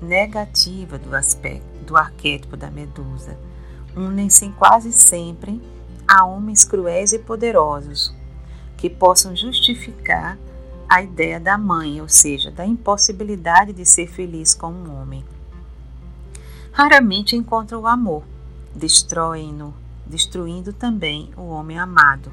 negativa 0.01 0.97
do 0.97 1.15
aspecto 1.15 1.85
do 1.85 1.95
arquétipo 1.95 2.57
da 2.57 2.69
medusa. 2.69 3.37
Unem-se 3.95 4.49
quase 4.49 4.91
sempre 4.91 5.61
a 6.05 6.25
homens 6.25 6.65
cruéis 6.65 7.13
e 7.13 7.19
poderosos 7.19 8.13
que 8.83 8.89
possam 8.89 9.33
justificar 9.33 10.37
a 10.89 11.01
ideia 11.01 11.39
da 11.39 11.57
mãe, 11.57 12.01
ou 12.01 12.09
seja, 12.09 12.51
da 12.51 12.65
impossibilidade 12.65 13.71
de 13.71 13.85
ser 13.85 14.07
feliz 14.07 14.53
com 14.53 14.73
um 14.73 15.01
homem. 15.01 15.23
Raramente 16.73 17.33
encontram 17.33 17.79
o 17.79 17.87
amor, 17.87 18.23
destroem-no, 18.75 19.73
destruindo 20.05 20.73
também 20.73 21.31
o 21.37 21.43
homem 21.43 21.79
amado 21.79 22.29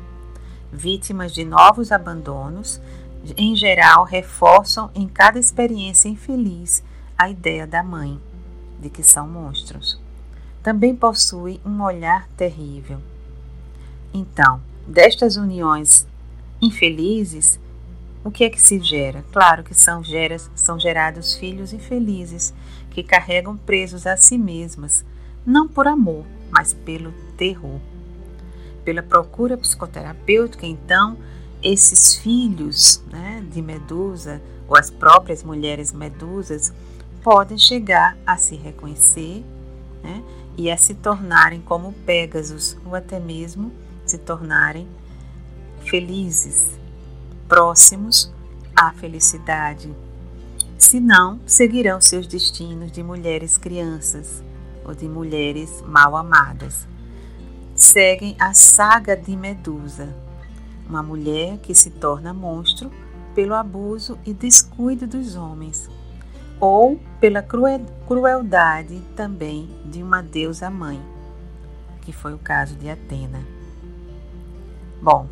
vítimas 0.72 1.32
de 1.32 1.44
novos 1.44 1.92
abandonos, 1.92 2.80
em 3.36 3.54
geral 3.54 4.02
reforçam 4.02 4.90
em 4.92 5.06
cada 5.06 5.38
experiência 5.38 6.08
infeliz 6.08 6.82
a 7.16 7.30
ideia 7.30 7.64
da 7.64 7.80
mãe, 7.80 8.20
de 8.80 8.90
que 8.90 9.04
são 9.04 9.28
monstros. 9.28 10.00
Também 10.64 10.96
possuem 10.96 11.60
um 11.64 11.80
olhar 11.80 12.26
terrível. 12.36 12.98
Então, 14.12 14.60
destas 14.84 15.36
uniões 15.36 16.09
infelizes, 16.60 17.58
o 18.22 18.30
que 18.30 18.44
é 18.44 18.50
que 18.50 18.60
se 18.60 18.78
gera? 18.80 19.24
Claro 19.32 19.64
que 19.64 19.74
são, 19.74 20.04
geras, 20.04 20.50
são 20.54 20.78
gerados 20.78 21.34
filhos 21.34 21.72
infelizes 21.72 22.52
que 22.90 23.02
carregam 23.02 23.56
presos 23.56 24.06
a 24.06 24.16
si 24.16 24.36
mesmas, 24.36 25.04
não 25.46 25.66
por 25.66 25.86
amor, 25.86 26.26
mas 26.50 26.74
pelo 26.74 27.12
terror. 27.36 27.80
Pela 28.84 29.02
procura 29.02 29.56
psicoterapêutica, 29.56 30.66
então, 30.66 31.16
esses 31.62 32.16
filhos 32.16 33.02
né, 33.10 33.44
de 33.50 33.62
Medusa, 33.62 34.42
ou 34.68 34.76
as 34.76 34.90
próprias 34.90 35.42
mulheres 35.42 35.92
medusas, 35.92 36.72
podem 37.22 37.58
chegar 37.58 38.16
a 38.26 38.36
se 38.36 38.54
reconhecer 38.54 39.44
né, 40.02 40.22
e 40.56 40.70
a 40.70 40.76
se 40.76 40.94
tornarem 40.94 41.60
como 41.60 41.92
Pégasus, 42.04 42.76
ou 42.84 42.94
até 42.94 43.18
mesmo 43.18 43.72
se 44.04 44.18
tornarem 44.18 44.86
felizes, 45.84 46.78
próximos 47.48 48.32
à 48.76 48.92
felicidade. 48.92 49.94
Se 50.78 50.98
não, 50.98 51.40
seguirão 51.46 52.00
seus 52.00 52.26
destinos 52.26 52.90
de 52.90 53.02
mulheres 53.02 53.56
crianças 53.56 54.42
ou 54.84 54.94
de 54.94 55.08
mulheres 55.08 55.82
mal 55.86 56.16
amadas. 56.16 56.88
Seguem 57.74 58.36
a 58.38 58.52
saga 58.54 59.16
de 59.16 59.36
Medusa, 59.36 60.14
uma 60.88 61.02
mulher 61.02 61.58
que 61.58 61.74
se 61.74 61.90
torna 61.90 62.32
monstro 62.32 62.90
pelo 63.34 63.54
abuso 63.54 64.18
e 64.24 64.32
descuido 64.34 65.06
dos 65.06 65.36
homens, 65.36 65.88
ou 66.58 67.00
pela 67.20 67.42
crueldade 67.42 69.00
também 69.14 69.68
de 69.84 70.02
uma 70.02 70.22
deusa 70.22 70.68
mãe, 70.68 71.00
que 72.02 72.12
foi 72.12 72.34
o 72.34 72.38
caso 72.38 72.74
de 72.74 72.90
Atena. 72.90 73.40
Bom, 75.00 75.28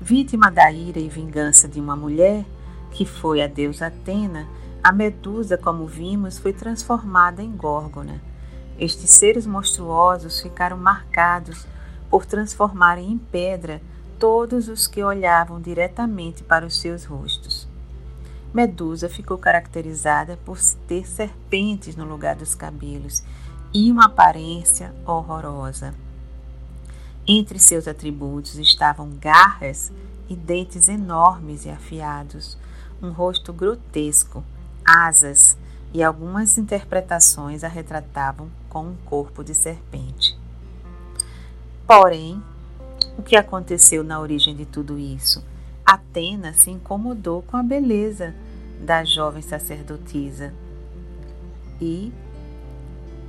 vítima 0.00 0.50
da 0.50 0.72
ira 0.72 0.98
e 0.98 1.08
vingança 1.08 1.68
de 1.68 1.78
uma 1.78 1.94
mulher, 1.94 2.44
que 2.90 3.04
foi 3.04 3.42
a 3.42 3.46
deusa 3.46 3.88
Atena, 3.88 4.48
a 4.82 4.90
Medusa, 4.90 5.58
como 5.58 5.86
vimos, 5.86 6.38
foi 6.38 6.52
transformada 6.54 7.42
em 7.42 7.50
Górgona. 7.50 8.20
Estes 8.78 9.10
seres 9.10 9.46
monstruosos 9.46 10.40
ficaram 10.40 10.78
marcados 10.78 11.66
por 12.08 12.24
transformarem 12.24 13.12
em 13.12 13.18
pedra 13.18 13.82
todos 14.18 14.68
os 14.68 14.86
que 14.86 15.02
olhavam 15.02 15.60
diretamente 15.60 16.42
para 16.42 16.66
os 16.66 16.80
seus 16.80 17.04
rostos. 17.04 17.68
Medusa 18.52 19.08
ficou 19.08 19.38
caracterizada 19.38 20.38
por 20.44 20.58
ter 20.88 21.06
serpentes 21.06 21.94
no 21.94 22.04
lugar 22.04 22.34
dos 22.34 22.54
cabelos 22.54 23.22
e 23.72 23.92
uma 23.92 24.06
aparência 24.06 24.94
horrorosa. 25.06 25.94
Entre 27.26 27.58
seus 27.58 27.86
atributos 27.86 28.56
estavam 28.56 29.10
garras 29.20 29.92
e 30.28 30.34
dentes 30.34 30.88
enormes 30.88 31.64
e 31.64 31.70
afiados, 31.70 32.56
um 33.02 33.10
rosto 33.10 33.52
grotesco, 33.52 34.44
asas 34.84 35.56
e 35.92 36.02
algumas 36.02 36.56
interpretações 36.56 37.64
a 37.64 37.68
retratavam 37.68 38.50
com 38.68 38.84
um 38.84 38.96
corpo 39.04 39.42
de 39.42 39.54
serpente. 39.54 40.38
Porém, 41.86 42.42
o 43.18 43.22
que 43.22 43.36
aconteceu 43.36 44.04
na 44.04 44.20
origem 44.20 44.54
de 44.54 44.64
tudo 44.64 44.98
isso? 44.98 45.44
Atena 45.84 46.52
se 46.52 46.70
incomodou 46.70 47.42
com 47.42 47.56
a 47.56 47.62
beleza 47.62 48.34
da 48.80 49.04
jovem 49.04 49.42
sacerdotisa 49.42 50.54
e 51.80 52.12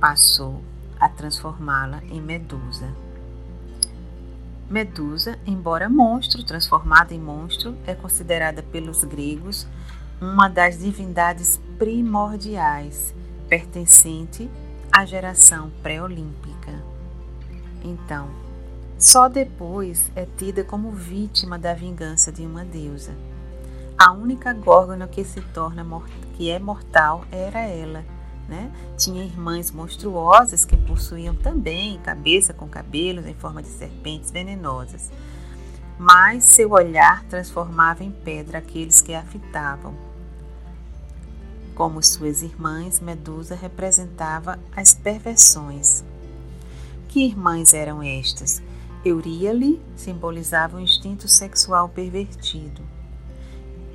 passou 0.00 0.62
a 0.98 1.08
transformá-la 1.08 2.02
em 2.04 2.20
Medusa. 2.20 2.88
Medusa, 4.72 5.38
embora 5.46 5.86
monstro, 5.86 6.42
transformada 6.42 7.12
em 7.12 7.20
monstro, 7.20 7.76
é 7.86 7.94
considerada 7.94 8.62
pelos 8.62 9.04
gregos 9.04 9.66
uma 10.18 10.48
das 10.48 10.78
divindades 10.78 11.60
primordiais, 11.78 13.14
pertencente 13.50 14.50
à 14.90 15.04
geração 15.04 15.70
pré-olímpica. 15.82 16.82
Então, 17.84 18.30
só 18.98 19.28
depois 19.28 20.10
é 20.16 20.26
tida 20.38 20.64
como 20.64 20.90
vítima 20.90 21.58
da 21.58 21.74
vingança 21.74 22.32
de 22.32 22.40
uma 22.40 22.64
deusa. 22.64 23.12
A 23.98 24.10
única 24.12 24.54
górgona 24.54 25.06
que 25.06 25.22
se 25.22 25.42
torna 25.52 25.86
que 26.32 26.48
é 26.48 26.58
mortal 26.58 27.26
era 27.30 27.60
ela, 27.60 28.02
né? 28.48 28.70
Tinha 28.96 29.24
irmãs 29.24 29.70
monstruosas 29.70 30.64
que 30.64 30.76
possuíam 30.76 31.34
também 31.34 31.98
cabeça 32.00 32.52
com 32.52 32.68
cabelos 32.68 33.26
em 33.26 33.34
forma 33.34 33.62
de 33.62 33.68
serpentes 33.68 34.30
venenosas. 34.30 35.10
Mas 35.98 36.44
seu 36.44 36.72
olhar 36.72 37.24
transformava 37.24 38.02
em 38.02 38.10
pedra 38.10 38.58
aqueles 38.58 39.00
que 39.00 39.14
a 39.14 39.22
fitavam. 39.22 39.94
Como 41.74 42.02
suas 42.02 42.42
irmãs, 42.42 43.00
Medusa 43.00 43.54
representava 43.54 44.58
as 44.76 44.94
perversões. 44.94 46.04
Que 47.08 47.26
irmãs 47.26 47.72
eram 47.72 48.02
estas? 48.02 48.62
Euríale 49.04 49.80
simbolizava 49.96 50.76
o 50.76 50.80
instinto 50.80 51.26
sexual 51.28 51.88
pervertido. 51.88 52.82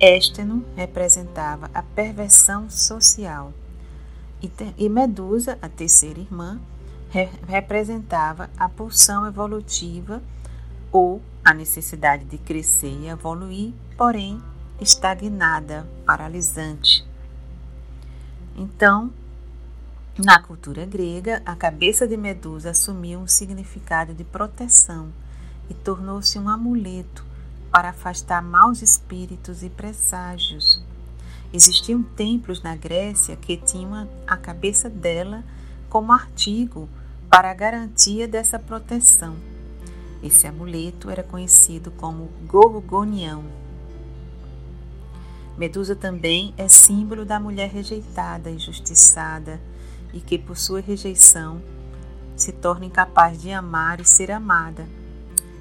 Ésteno 0.00 0.64
representava 0.76 1.70
a 1.72 1.82
perversão 1.82 2.68
social. 2.68 3.52
E 4.40 4.88
Medusa, 4.88 5.58
a 5.60 5.68
terceira 5.68 6.20
irmã, 6.20 6.60
re 7.10 7.28
representava 7.46 8.48
a 8.56 8.68
pulsão 8.68 9.26
evolutiva 9.26 10.22
ou 10.92 11.20
a 11.44 11.52
necessidade 11.52 12.24
de 12.24 12.38
crescer 12.38 12.92
e 12.92 13.08
evoluir, 13.08 13.72
porém 13.96 14.40
estagnada, 14.80 15.88
paralisante. 16.06 17.06
Então, 18.54 19.12
na 20.16 20.40
cultura 20.40 20.84
grega, 20.84 21.42
a 21.44 21.54
cabeça 21.54 22.06
de 22.06 22.16
Medusa 22.16 22.70
assumiu 22.70 23.20
um 23.20 23.26
significado 23.26 24.14
de 24.14 24.24
proteção 24.24 25.12
e 25.70 25.74
tornou-se 25.74 26.38
um 26.38 26.48
amuleto 26.48 27.24
para 27.70 27.90
afastar 27.90 28.42
maus 28.42 28.82
espíritos 28.82 29.62
e 29.62 29.70
presságios. 29.70 30.82
Existiam 31.52 32.02
templos 32.02 32.62
na 32.62 32.76
Grécia 32.76 33.34
que 33.36 33.56
tinham 33.56 34.08
a 34.26 34.36
cabeça 34.36 34.90
dela 34.90 35.42
como 35.88 36.12
artigo 36.12 36.88
para 37.30 37.50
a 37.50 37.54
garantia 37.54 38.28
dessa 38.28 38.58
proteção. 38.58 39.36
Esse 40.22 40.46
amuleto 40.46 41.08
era 41.08 41.22
conhecido 41.22 41.90
como 41.92 42.30
gorgonião. 42.46 43.44
Medusa 45.56 45.96
também 45.96 46.52
é 46.56 46.68
símbolo 46.68 47.24
da 47.24 47.40
mulher 47.40 47.70
rejeitada, 47.70 48.50
injustiçada 48.50 49.60
e 50.12 50.20
que, 50.20 50.38
por 50.38 50.56
sua 50.56 50.80
rejeição, 50.80 51.60
se 52.36 52.52
torna 52.52 52.86
incapaz 52.86 53.40
de 53.40 53.50
amar 53.50 54.00
e 54.00 54.04
ser 54.04 54.30
amada, 54.30 54.86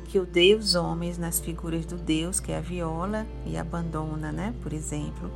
que 0.06 0.20
odeia 0.20 0.58
os 0.58 0.76
homens 0.76 1.18
nas 1.18 1.40
figuras 1.40 1.86
do 1.86 1.98
Deus 1.98 2.40
que 2.40 2.54
a 2.54 2.60
viola 2.60 3.26
e 3.46 3.58
abandona, 3.58 4.32
né? 4.32 4.54
por 4.62 4.72
exemplo, 4.72 5.32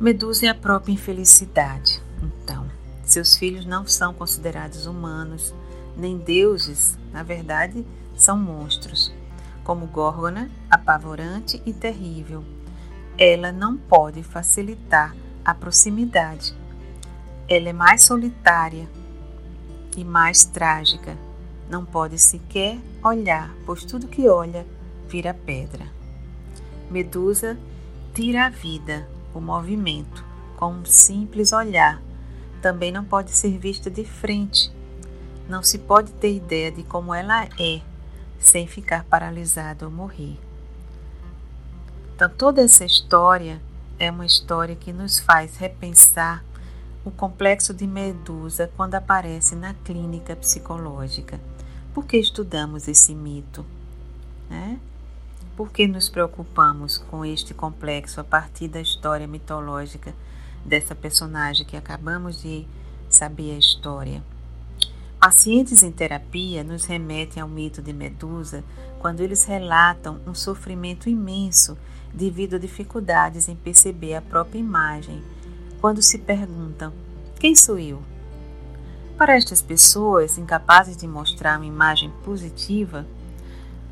Medusa 0.00 0.46
é 0.46 0.48
a 0.48 0.54
própria 0.54 0.94
infelicidade. 0.94 2.02
Então, 2.22 2.66
seus 3.04 3.36
filhos 3.36 3.66
não 3.66 3.86
são 3.86 4.14
considerados 4.14 4.86
humanos, 4.86 5.54
nem 5.94 6.16
deuses, 6.16 6.96
na 7.12 7.22
verdade, 7.22 7.84
são 8.16 8.38
monstros, 8.38 9.12
como 9.62 9.86
Górgona, 9.86 10.50
apavorante 10.70 11.62
e 11.66 11.74
terrível. 11.74 12.42
Ela 13.18 13.52
não 13.52 13.76
pode 13.76 14.22
facilitar 14.22 15.14
a 15.44 15.54
proximidade. 15.54 16.54
Ela 17.46 17.68
é 17.68 17.74
mais 17.74 18.02
solitária 18.02 18.88
e 19.94 20.02
mais 20.02 20.46
trágica. 20.46 21.14
Não 21.68 21.84
pode 21.84 22.18
sequer 22.18 22.78
olhar, 23.04 23.54
pois 23.66 23.84
tudo 23.84 24.08
que 24.08 24.26
olha 24.30 24.66
vira 25.06 25.34
pedra. 25.34 25.86
Medusa 26.90 27.58
tira 28.14 28.46
a 28.46 28.48
vida 28.48 29.06
o 29.34 29.40
movimento 29.40 30.24
com 30.56 30.72
um 30.72 30.84
simples 30.84 31.52
olhar. 31.52 32.00
Também 32.60 32.92
não 32.92 33.04
pode 33.04 33.30
ser 33.30 33.58
vista 33.58 33.90
de 33.90 34.04
frente. 34.04 34.70
Não 35.48 35.62
se 35.62 35.78
pode 35.78 36.12
ter 36.12 36.36
ideia 36.36 36.70
de 36.70 36.82
como 36.82 37.14
ela 37.14 37.48
é 37.58 37.80
sem 38.38 38.66
ficar 38.66 39.04
paralisado 39.04 39.86
ou 39.86 39.90
morrer. 39.90 40.38
Então, 42.14 42.28
toda 42.28 42.62
essa 42.62 42.84
história 42.84 43.60
é 43.98 44.10
uma 44.10 44.26
história 44.26 44.76
que 44.76 44.92
nos 44.92 45.18
faz 45.18 45.56
repensar 45.56 46.44
o 47.04 47.10
complexo 47.10 47.72
de 47.72 47.86
Medusa 47.86 48.70
quando 48.76 48.94
aparece 48.94 49.56
na 49.56 49.72
clínica 49.72 50.36
psicológica. 50.36 51.40
Por 51.94 52.04
que 52.04 52.18
estudamos 52.18 52.88
esse 52.88 53.14
mito? 53.14 53.64
Né? 54.48 54.78
Por 55.60 55.70
que 55.70 55.86
nos 55.86 56.08
preocupamos 56.08 56.96
com 56.96 57.22
este 57.22 57.52
complexo 57.52 58.18
a 58.18 58.24
partir 58.24 58.66
da 58.66 58.80
história 58.80 59.28
mitológica 59.28 60.14
dessa 60.64 60.94
personagem 60.94 61.66
que 61.66 61.76
acabamos 61.76 62.40
de 62.40 62.66
saber 63.10 63.54
a 63.54 63.58
história? 63.58 64.24
Pacientes 65.20 65.82
em 65.82 65.92
terapia 65.92 66.64
nos 66.64 66.86
remetem 66.86 67.42
ao 67.42 67.48
mito 67.48 67.82
de 67.82 67.92
Medusa 67.92 68.64
quando 69.00 69.20
eles 69.20 69.44
relatam 69.44 70.18
um 70.26 70.32
sofrimento 70.32 71.10
imenso 71.10 71.76
devido 72.10 72.56
a 72.56 72.58
dificuldades 72.58 73.46
em 73.46 73.54
perceber 73.54 74.14
a 74.14 74.22
própria 74.22 74.58
imagem, 74.58 75.22
quando 75.78 76.00
se 76.00 76.16
perguntam: 76.16 76.90
quem 77.38 77.54
sou 77.54 77.78
eu? 77.78 78.02
Para 79.18 79.36
estas 79.36 79.60
pessoas 79.60 80.38
incapazes 80.38 80.96
de 80.96 81.06
mostrar 81.06 81.58
uma 81.58 81.66
imagem 81.66 82.10
positiva, 82.24 83.06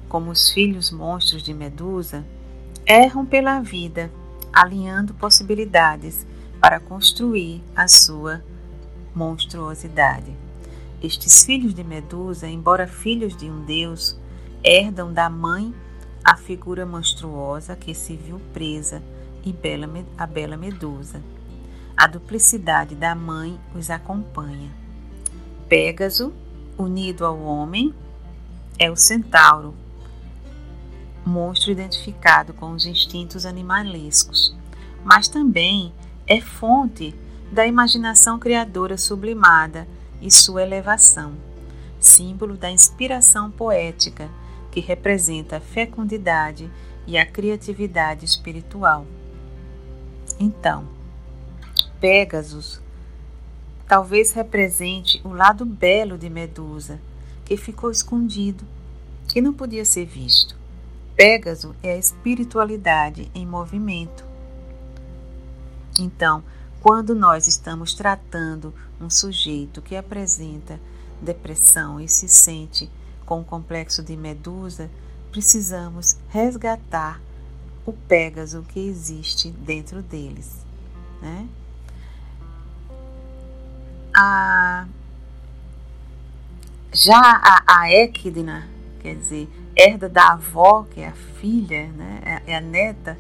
como 0.09 0.31
os 0.31 0.51
filhos 0.51 0.91
monstros 0.91 1.43
de 1.43 1.53
Medusa, 1.53 2.25
erram 2.87 3.25
pela 3.25 3.61
vida, 3.61 4.11
alinhando 4.53 5.15
possibilidades 5.15 6.27
para 6.61 6.81
construir 6.81 7.63
a 7.77 7.87
sua 7.87 8.43
monstruosidade. 9.15 10.33
Estes 11.03 11.45
filhos 11.45 11.75
de 11.75 11.85
Medusa, 11.85 12.49
embora 12.49 12.87
filhos 12.87 13.37
de 13.37 13.49
um 13.49 13.65
deus, 13.65 14.19
herdam 14.65 15.13
da 15.13 15.31
mãe 15.31 15.73
a 16.25 16.37
figura 16.37 16.85
monstruosa 16.85 17.77
que 17.77 17.95
se 17.95 18.17
viu 18.17 18.41
presa 18.53 19.03
e 19.45 19.53
bela, 19.53 19.89
a 20.17 20.27
bela 20.27 20.57
Medusa. 20.57 21.23
A 21.97 22.07
duplicidade 22.07 22.95
da 22.95 23.15
mãe 23.15 23.59
os 23.75 23.91
acompanha. 23.91 24.71
Pégaso, 25.69 26.33
unido 26.77 27.25
ao 27.25 27.41
homem, 27.41 27.95
é 28.79 28.91
o 28.91 28.97
centauro, 28.97 29.75
monstro 31.29 31.71
identificado 31.71 32.55
com 32.55 32.73
os 32.73 32.87
instintos 32.87 33.45
animalescos, 33.45 34.57
mas 35.05 35.29
também 35.29 35.93
é 36.27 36.41
fonte 36.41 37.15
da 37.53 37.67
imaginação 37.67 38.39
criadora 38.39 38.97
sublimada 38.97 39.87
e 40.21 40.31
sua 40.31 40.63
elevação, 40.63 41.35
símbolo 42.01 42.57
da 42.57 42.71
inspiração 42.71 43.51
poética 43.51 44.29
que 44.71 44.81
representa 44.81 45.59
a 45.59 45.61
fecundidade 45.61 46.71
e 47.07 47.17
a 47.17 47.25
criatividade 47.25 48.25
espiritual. 48.25 49.07
Então, 50.41 50.89
Pégasus 52.01 52.81
talvez 53.87 54.33
represente 54.33 55.21
o 55.25 55.31
lado 55.31 55.65
belo 55.65 56.19
de 56.19 56.29
Medusa, 56.29 57.01
que 57.45 57.57
ficou 57.57 57.91
escondido, 57.91 58.65
que 59.27 59.41
não 59.41 59.55
podia 59.55 59.85
ser 59.85 60.05
visto. 60.05 60.58
Pégaso 61.19 61.75
é 61.83 61.95
a 61.95 61.97
espiritualidade 61.97 63.29
em 63.35 63.45
movimento. 63.45 64.25
Então, 65.99 66.45
quando 66.81 67.13
nós 67.13 67.49
estamos 67.49 67.93
tratando 67.93 68.73
um 69.01 69.11
sujeito 69.11 69.83
que 69.83 69.97
apresenta 69.97 70.79
depressão 71.21 71.99
e 71.99 72.07
se 72.07 72.29
sente 72.29 72.89
com 73.27 73.41
o 73.41 73.45
complexo 73.45 74.01
de 74.01 74.17
Medusa, 74.17 74.89
precisamos 75.33 76.17
resgatar 76.29 77.21
o 77.85 77.93
Pégaso 77.93 78.65
que 78.69 78.79
existe 78.79 79.51
dentro 79.51 80.03
deles. 80.03 80.65
Né? 81.21 81.49
A, 84.17 84.87
já 86.93 87.19
a, 87.19 87.81
a 87.81 87.93
Equidna, 87.93 88.69
quer 89.01 89.17
dizer, 89.17 89.49
herda 89.79 90.09
da 90.09 90.33
avó, 90.33 90.85
que 90.91 91.01
é 91.01 91.09
a 91.09 91.13
filha, 91.13 91.87
né? 91.93 92.43
é, 92.47 92.53
é 92.53 92.57
a 92.57 92.61
neta, 92.61 93.17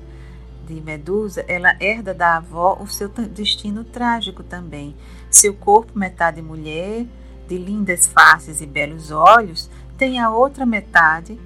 de 0.66 0.82
Medusa, 0.82 1.42
ela 1.48 1.74
herda 1.80 2.12
da 2.12 2.36
avó 2.36 2.76
o 2.78 2.86
seu 2.86 3.08
destino 3.08 3.84
trágico 3.84 4.42
também. 4.42 4.94
Seu 5.30 5.54
corpo, 5.54 5.98
metade 5.98 6.42
mulher, 6.42 7.06
de 7.48 7.56
lindas 7.56 8.06
faces 8.06 8.60
e 8.60 8.66
belos 8.66 9.10
olhos, 9.10 9.70
tem 9.96 10.20
a 10.20 10.30
outra 10.30 10.66
metade 10.66 11.40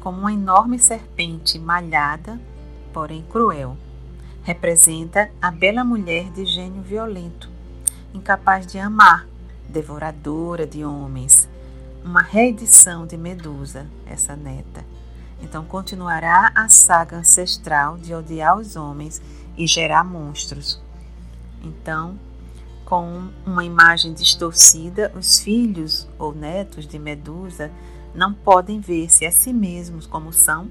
como 0.00 0.18
uma 0.18 0.32
enorme 0.32 0.78
serpente 0.78 1.58
malhada, 1.58 2.38
porém 2.92 3.24
cruel. 3.30 3.76
Representa 4.42 5.30
a 5.40 5.50
bela 5.50 5.82
mulher 5.82 6.30
de 6.30 6.44
gênio 6.44 6.82
violento, 6.82 7.48
incapaz 8.12 8.66
de 8.66 8.78
amar, 8.78 9.26
devoradora 9.68 10.66
de 10.66 10.84
homens. 10.84 11.48
Uma 12.04 12.20
reedição 12.20 13.06
de 13.06 13.16
Medusa, 13.16 13.86
essa 14.06 14.34
neta. 14.34 14.84
Então 15.40 15.64
continuará 15.64 16.50
a 16.52 16.68
saga 16.68 17.16
ancestral 17.16 17.96
de 17.96 18.12
odiar 18.12 18.58
os 18.58 18.74
homens 18.74 19.22
e 19.56 19.68
gerar 19.68 20.02
monstros. 20.02 20.82
Então, 21.62 22.18
com 22.84 23.28
uma 23.46 23.64
imagem 23.64 24.12
distorcida, 24.12 25.12
os 25.16 25.38
filhos 25.38 26.08
ou 26.18 26.34
netos 26.34 26.88
de 26.88 26.98
Medusa 26.98 27.70
não 28.12 28.34
podem 28.34 28.80
ver-se 28.80 29.24
a 29.24 29.30
si 29.30 29.52
mesmos 29.52 30.04
como 30.04 30.32
são 30.32 30.68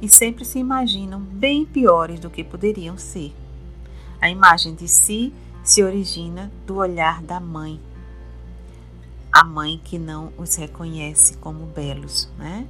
e 0.00 0.08
sempre 0.08 0.46
se 0.46 0.58
imaginam 0.58 1.20
bem 1.20 1.66
piores 1.66 2.18
do 2.18 2.30
que 2.30 2.42
poderiam 2.42 2.96
ser. 2.96 3.34
A 4.18 4.30
imagem 4.30 4.74
de 4.74 4.88
si 4.88 5.32
se 5.62 5.82
origina 5.82 6.50
do 6.66 6.76
olhar 6.76 7.22
da 7.22 7.38
mãe, 7.38 7.78
a 9.34 9.42
mãe 9.42 9.80
que 9.82 9.98
não 9.98 10.32
os 10.38 10.54
reconhece 10.54 11.36
como 11.38 11.66
belos, 11.66 12.28
né? 12.38 12.68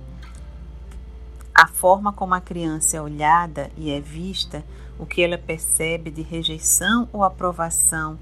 A 1.55 1.67
forma 1.67 2.11
como 2.11 2.33
a 2.33 2.41
criança 2.41 2.97
é 2.97 3.03
olhada 3.03 3.71
e 3.77 3.91
é 3.91 4.01
vista, 4.01 4.65
o 4.99 5.05
que 5.05 5.21
ela 5.21 5.37
percebe 5.37 6.11
de 6.11 6.23
rejeição 6.23 7.07
ou 7.13 7.23
aprovação, 7.23 8.19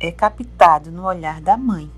é 0.00 0.10
captado 0.10 0.90
no 0.90 1.04
olhar 1.04 1.42
da 1.42 1.58
mãe. 1.58 1.90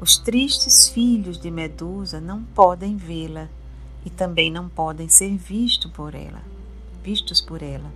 Os 0.00 0.16
tristes 0.16 0.88
filhos 0.88 1.38
de 1.38 1.50
Medusa 1.50 2.18
não 2.18 2.42
podem 2.42 2.96
vê-la 2.96 3.48
e 4.02 4.08
também 4.08 4.50
não 4.50 4.66
podem 4.66 5.10
ser 5.10 5.36
vistos 5.36 5.90
por 5.90 6.14
ela, 6.14 6.40
vistos 7.02 7.42
por 7.42 7.62
ela. 7.62 7.92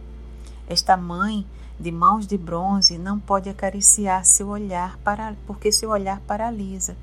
Esta 0.68 0.98
mãe 0.98 1.46
de 1.82 1.92
mãos 1.92 2.26
de 2.26 2.38
bronze 2.38 2.96
não 2.96 3.18
pode 3.18 3.50
acariciar 3.50 4.24
seu 4.24 4.48
olhar 4.48 4.96
para, 4.98 5.34
porque 5.46 5.70
seu 5.70 5.90
olhar 5.90 6.20
paralisa. 6.20 6.96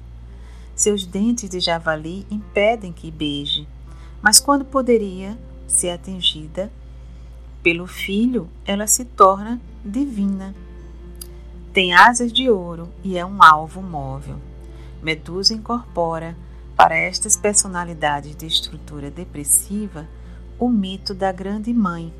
Seus 0.75 1.05
dentes 1.05 1.49
de 1.49 1.59
javali 1.59 2.25
impedem 2.31 2.91
que 2.91 3.11
beije 3.11 3.67
mas 4.21 4.39
quando 4.39 4.65
poderia 4.65 5.37
ser 5.67 5.91
atingida 5.91 6.71
pelo 7.63 7.87
filho, 7.87 8.49
ela 8.65 8.87
se 8.87 9.05
torna 9.05 9.59
divina. 9.83 10.53
Tem 11.73 11.93
asas 11.93 12.31
de 12.31 12.49
ouro 12.49 12.89
e 13.03 13.17
é 13.17 13.25
um 13.25 13.43
alvo 13.43 13.81
móvel. 13.81 14.37
Medusa 15.01 15.53
incorpora 15.53 16.35
para 16.75 16.97
estas 16.97 17.35
personalidades 17.35 18.35
de 18.35 18.45
estrutura 18.45 19.11
depressiva 19.11 20.07
o 20.57 20.69
mito 20.69 21.13
da 21.13 21.31
grande 21.31 21.73
mãe, 21.73 22.13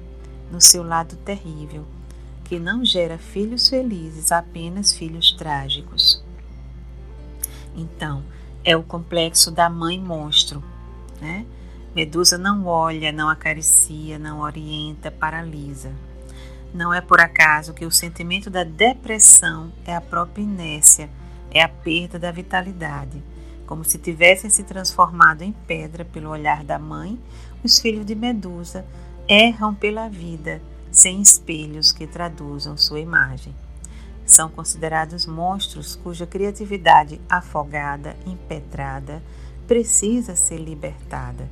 no 0.52 0.62
seu 0.62 0.84
lado 0.84 1.16
terrível, 1.18 1.86
que 2.50 2.58
não 2.58 2.84
gera 2.84 3.20
filhos 3.20 3.70
felizes, 3.70 4.32
apenas 4.32 4.92
filhos 4.92 5.32
trágicos. 5.34 6.20
Então, 7.76 8.24
é 8.64 8.76
o 8.76 8.82
complexo 8.82 9.52
da 9.52 9.70
mãe 9.70 10.00
monstro, 10.00 10.64
né? 11.22 11.46
Medusa 11.96 12.40
não 12.40 12.66
olha, 12.66 13.12
não 13.12 13.30
acaricia, 13.30 14.18
não 14.18 14.40
orienta, 14.40 15.12
paralisa. 15.12 15.92
Não 16.74 16.92
é 16.92 17.02
por 17.02 17.22
acaso 17.22 17.72
que 17.72 17.86
o 17.86 17.92
sentimento 17.92 18.50
da 18.50 18.64
depressão 18.64 19.72
é 19.86 19.96
a 19.96 20.02
própria 20.02 20.42
inércia, 20.42 21.08
é 21.52 21.62
a 21.62 21.70
perda 21.70 22.18
da 22.18 22.32
vitalidade. 22.32 23.22
Como 23.68 23.84
se 23.84 24.00
tivessem 24.00 24.50
se 24.50 24.64
transformado 24.64 25.44
em 25.44 25.52
pedra 25.52 26.04
pelo 26.04 26.32
olhar 26.32 26.64
da 26.64 26.80
mãe, 26.80 27.20
os 27.64 27.80
filhos 27.80 28.08
de 28.08 28.16
Medusa 28.16 28.84
erram 29.28 29.76
pela 29.76 30.10
vida, 30.10 30.60
sem 31.00 31.22
espelhos 31.22 31.94
que 31.94 32.06
traduzam 32.06 32.76
sua 32.76 33.00
imagem. 33.00 33.56
São 34.26 34.50
considerados 34.50 35.26
monstros 35.26 35.96
cuja 35.96 36.28
criatividade 36.28 37.22
afogada, 37.30 38.18
impetrada, 38.26 39.24
precisa 39.66 40.36
ser 40.36 40.58
libertada. 40.58 41.50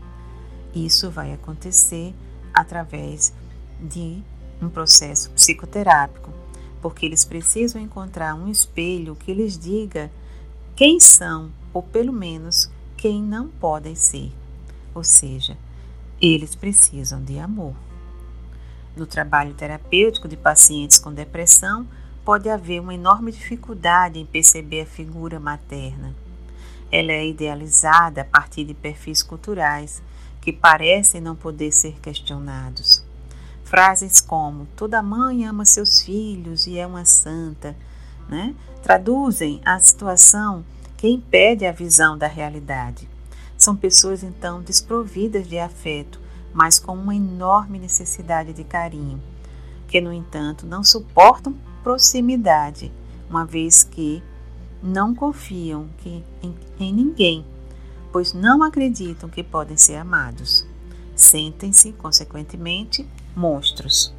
Isso 0.75 1.09
vai 1.09 1.31
acontecer 1.31 2.13
através 2.53 3.31
de 3.79 4.21
um 4.61 4.67
processo 4.67 5.29
psicoterápico, 5.31 6.29
porque 6.81 7.05
eles 7.05 7.23
precisam 7.23 7.81
encontrar 7.81 8.35
um 8.35 8.49
espelho 8.49 9.15
que 9.15 9.33
lhes 9.33 9.57
diga 9.57 10.11
quem 10.75 10.99
são, 10.99 11.53
ou 11.73 11.81
pelo 11.81 12.11
menos 12.11 12.69
quem 12.97 13.23
não 13.23 13.47
podem 13.47 13.95
ser. 13.95 14.29
Ou 14.93 15.05
seja, 15.05 15.57
eles 16.19 16.53
precisam 16.53 17.23
de 17.23 17.39
amor. 17.39 17.86
No 18.97 19.05
trabalho 19.05 19.53
terapêutico 19.53 20.27
de 20.27 20.35
pacientes 20.35 20.97
com 20.97 21.13
depressão, 21.13 21.87
pode 22.25 22.49
haver 22.49 22.81
uma 22.81 22.95
enorme 22.95 23.31
dificuldade 23.31 24.17
em 24.17 24.25
perceber 24.25 24.81
a 24.81 24.85
figura 24.87 25.39
materna. 25.39 26.15
Ela 26.91 27.11
é 27.11 27.27
idealizada 27.27 28.21
a 28.21 28.25
partir 28.25 28.63
de 28.63 28.73
perfis 28.73 29.21
culturais 29.21 30.01
que 30.41 30.51
parecem 30.51 31.21
não 31.21 31.35
poder 31.35 31.71
ser 31.71 31.99
questionados. 32.01 33.05
Frases 33.63 34.19
como 34.19 34.65
toda 34.75 35.03
mãe 35.03 35.45
ama 35.45 35.63
seus 35.63 36.01
filhos 36.01 36.65
e 36.65 36.79
é 36.79 36.87
uma 36.87 37.05
santa, 37.05 37.75
né? 38.27 38.55
traduzem 38.81 39.61
a 39.63 39.77
situação 39.77 40.65
que 40.97 41.07
impede 41.07 41.67
a 41.67 41.71
visão 41.71 42.17
da 42.17 42.25
realidade. 42.27 43.07
São 43.55 43.75
pessoas 43.75 44.23
então 44.23 44.59
desprovidas 44.61 45.47
de 45.47 45.59
afeto, 45.59 46.19
mas 46.53 46.79
com 46.79 46.93
uma 46.93 47.15
enorme 47.15 47.79
necessidade 47.79 48.53
de 48.53 48.63
carinho, 48.63 49.21
que 49.87 50.01
no 50.01 50.11
entanto 50.11 50.65
não 50.65 50.83
suportam 50.83 51.55
proximidade, 51.83 52.91
uma 53.29 53.45
vez 53.45 53.83
que 53.83 54.21
não 54.81 55.13
confiam 55.15 55.87
que, 55.97 56.23
em, 56.41 56.55
em 56.79 56.93
ninguém, 56.93 57.45
pois 58.11 58.33
não 58.33 58.63
acreditam 58.63 59.29
que 59.29 59.43
podem 59.43 59.77
ser 59.77 59.95
amados. 59.95 60.65
Sentem-se, 61.15 61.93
consequentemente, 61.93 63.07
monstros. 63.35 64.13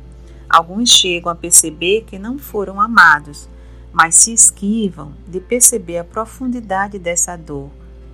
Alguns 0.49 0.89
chegam 0.89 1.31
a 1.31 1.35
perceber 1.35 2.05
que 2.07 2.19
não 2.19 2.39
foram 2.39 2.81
amados, 2.81 3.49
mas 3.93 4.15
se 4.15 4.33
esquivam 4.33 5.13
de 5.27 5.41
perceber 5.41 5.99
a 5.99 6.05
profundidade 6.05 6.99
dessa 6.99 7.37
dor 7.37 7.71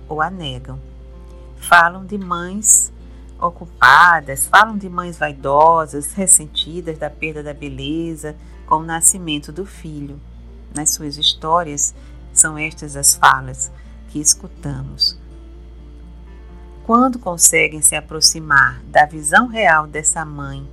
ou 0.07 0.21
a 0.21 0.29
negam. 0.29 0.79
Falam 1.57 2.05
de 2.05 2.17
mães 2.17 2.91
ocupadas, 3.39 4.45
falam 4.45 4.77
de 4.77 4.89
mães 4.89 5.17
vaidosas, 5.17 6.13
ressentidas 6.13 6.97
da 6.97 7.09
perda 7.09 7.43
da 7.43 7.53
beleza 7.53 8.35
com 8.65 8.77
o 8.77 8.83
nascimento 8.83 9.51
do 9.51 9.65
filho. 9.65 10.19
Nas 10.73 10.91
suas 10.91 11.17
histórias, 11.17 11.93
são 12.33 12.57
estas 12.57 12.95
as 12.95 13.15
falas 13.15 13.71
que 14.09 14.19
escutamos. 14.19 15.17
Quando 16.85 17.17
conseguem 17.17 17.81
se 17.81 17.95
aproximar 17.95 18.81
da 18.85 19.05
visão 19.05 19.47
real 19.47 19.87
dessa 19.87 20.23
mãe, 20.23 20.67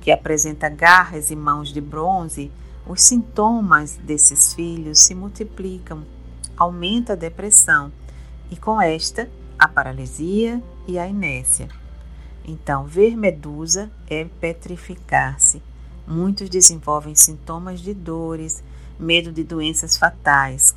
que 0.00 0.10
apresenta 0.10 0.68
garras 0.68 1.30
e 1.30 1.36
mãos 1.36 1.72
de 1.72 1.80
bronze, 1.80 2.50
os 2.86 3.02
sintomas 3.02 3.96
desses 3.96 4.52
filhos 4.54 5.00
se 5.00 5.14
multiplicam, 5.14 6.04
aumenta 6.56 7.14
a 7.14 7.16
depressão 7.16 7.92
e, 8.50 8.56
com 8.56 8.80
esta, 8.80 9.28
a 9.58 9.66
paralisia 9.66 10.62
e 10.86 10.98
a 10.98 11.06
inércia. 11.06 11.81
Então, 12.44 12.84
ver 12.84 13.16
medusa 13.16 13.90
é 14.08 14.24
petrificar-se. 14.40 15.62
Muitos 16.06 16.48
desenvolvem 16.48 17.14
sintomas 17.14 17.80
de 17.80 17.94
dores, 17.94 18.62
medo 18.98 19.30
de 19.30 19.44
doenças 19.44 19.96
fatais. 19.96 20.74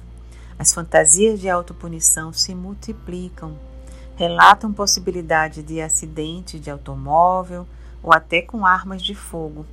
As 0.58 0.74
fantasias 0.74 1.40
de 1.40 1.50
autopunição 1.50 2.32
se 2.32 2.54
multiplicam. 2.54 3.58
Relatam 4.16 4.72
possibilidade 4.72 5.62
de 5.62 5.82
acidente 5.82 6.60
de 6.60 6.70
automóvel 6.70 7.68
ou 8.02 8.14
até 8.14 8.42
com 8.42 8.66
armas 8.66 9.02
de 9.02 9.16
fogo. 9.16 9.66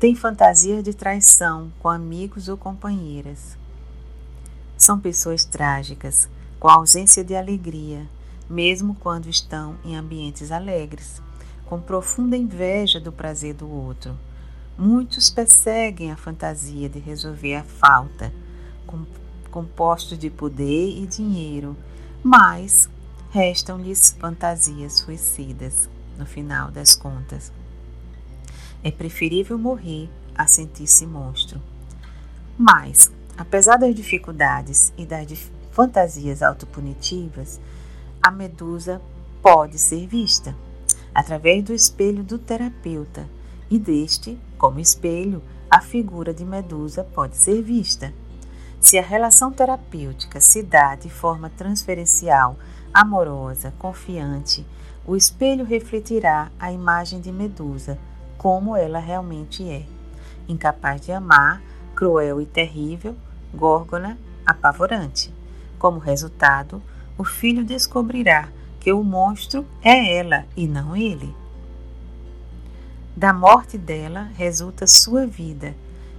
Tem 0.00 0.16
fantasias 0.16 0.82
de 0.82 0.92
traição 0.92 1.70
com 1.78 1.88
amigos 1.88 2.48
ou 2.48 2.56
companheiras. 2.56 3.56
São 4.76 4.98
pessoas 4.98 5.44
trágicas, 5.44 6.28
com 6.58 6.68
ausência 6.68 7.22
de 7.22 7.36
alegria, 7.36 8.08
mesmo 8.52 8.94
quando 8.94 9.30
estão 9.30 9.76
em 9.82 9.96
ambientes 9.96 10.52
alegres, 10.52 11.22
com 11.64 11.80
profunda 11.80 12.36
inveja 12.36 13.00
do 13.00 13.10
prazer 13.10 13.54
do 13.54 13.68
outro. 13.68 14.14
Muitos 14.76 15.30
perseguem 15.30 16.12
a 16.12 16.16
fantasia 16.16 16.86
de 16.86 16.98
resolver 16.98 17.54
a 17.54 17.64
falta, 17.64 18.30
com, 18.86 19.06
com 19.50 19.64
postos 19.64 20.18
de 20.18 20.28
poder 20.28 20.98
e 20.98 21.06
dinheiro, 21.06 21.74
mas 22.22 22.90
restam-lhes 23.30 24.14
fantasias 24.20 24.98
suicidas, 24.98 25.88
no 26.18 26.26
final 26.26 26.70
das 26.70 26.94
contas. 26.94 27.50
É 28.84 28.90
preferível 28.90 29.56
morrer 29.56 30.10
a 30.34 30.46
sentir-se 30.46 31.06
monstro. 31.06 31.58
Mas, 32.58 33.10
apesar 33.36 33.78
das 33.78 33.94
dificuldades 33.94 34.92
e 34.98 35.06
das 35.06 35.50
fantasias 35.70 36.42
autopunitivas, 36.42 37.58
a 38.22 38.30
medusa 38.30 39.02
pode 39.42 39.78
ser 39.78 40.06
vista 40.06 40.54
através 41.14 41.64
do 41.64 41.74
espelho 41.74 42.22
do 42.22 42.38
terapeuta 42.38 43.28
e 43.70 43.78
deste, 43.78 44.38
como 44.56 44.80
espelho, 44.80 45.42
a 45.70 45.80
figura 45.80 46.32
de 46.32 46.44
medusa 46.44 47.04
pode 47.04 47.36
ser 47.36 47.62
vista. 47.62 48.12
Se 48.80 48.98
a 48.98 49.02
relação 49.02 49.50
terapêutica 49.50 50.40
se 50.40 50.62
dá 50.62 50.94
de 50.94 51.08
forma 51.08 51.50
transferencial, 51.50 52.56
amorosa, 52.92 53.72
confiante, 53.78 54.66
o 55.06 55.16
espelho 55.16 55.64
refletirá 55.64 56.50
a 56.58 56.70
imagem 56.70 57.20
de 57.20 57.32
medusa 57.32 57.98
como 58.38 58.76
ela 58.76 58.98
realmente 58.98 59.68
é. 59.68 59.86
Incapaz 60.48 61.00
de 61.00 61.12
amar, 61.12 61.62
cruel 61.94 62.40
e 62.40 62.46
terrível, 62.46 63.16
górgona 63.54 64.18
apavorante. 64.44 65.32
Como 65.78 65.98
resultado, 65.98 66.82
o 67.16 67.24
filho 67.24 67.64
descobrirá 67.64 68.48
que 68.80 68.92
o 68.92 69.04
monstro 69.04 69.64
é 69.82 70.16
ela 70.16 70.44
e 70.56 70.66
não 70.66 70.96
ele. 70.96 71.34
Da 73.16 73.32
morte 73.32 73.76
dela 73.76 74.30
resulta 74.34 74.86
sua 74.86 75.26
vida, 75.26 75.74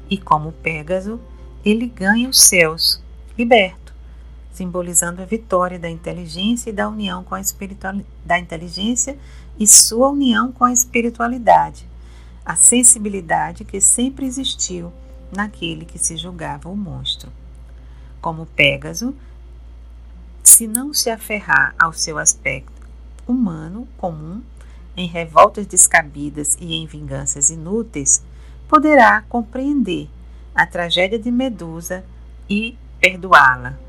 e 0.10 0.18
como 0.18 0.52
Pégaso, 0.52 1.20
ele 1.66 1.88
ganha 1.88 2.30
os 2.30 2.42
céus, 2.42 3.04
liberto, 3.38 3.94
simbolizando 4.52 5.22
a 5.22 5.26
vitória 5.26 5.80
da 5.80 5.90
inteligência 5.90 6.70
e 6.70 6.74
da 6.74 6.88
união 6.88 7.24
com 7.24 7.36
a 7.36 7.42
da 8.24 8.40
inteligência 8.40 9.18
e 9.60 9.68
sua 9.68 10.10
união 10.10 10.52
com 10.52 10.64
a 10.64 10.72
espiritualidade, 10.72 11.88
a 12.46 12.56
sensibilidade 12.56 13.66
que 13.66 13.82
sempre 13.82 14.26
existiu 14.26 14.94
naquele 15.32 15.86
que 15.86 15.98
se 15.98 16.16
julgava 16.16 16.70
o 16.70 16.78
monstro. 16.78 17.32
Como 18.22 18.46
Pégaso, 18.46 19.16
se 20.54 20.68
não 20.68 20.94
se 20.94 21.10
aferrar 21.10 21.74
ao 21.80 21.92
seu 21.92 22.20
aspecto 22.20 22.72
humano 23.28 23.88
comum, 23.98 24.44
em 24.96 25.08
revoltas 25.08 25.66
descabidas 25.66 26.56
e 26.60 26.76
em 26.76 26.86
vinganças 26.86 27.50
inúteis, 27.50 28.24
poderá 28.70 29.24
compreender 29.24 30.08
a 30.54 30.68
tragédia 30.68 31.18
de 31.18 31.32
Medusa 31.32 32.06
e 32.48 32.78
perdoá-la. 33.00 33.80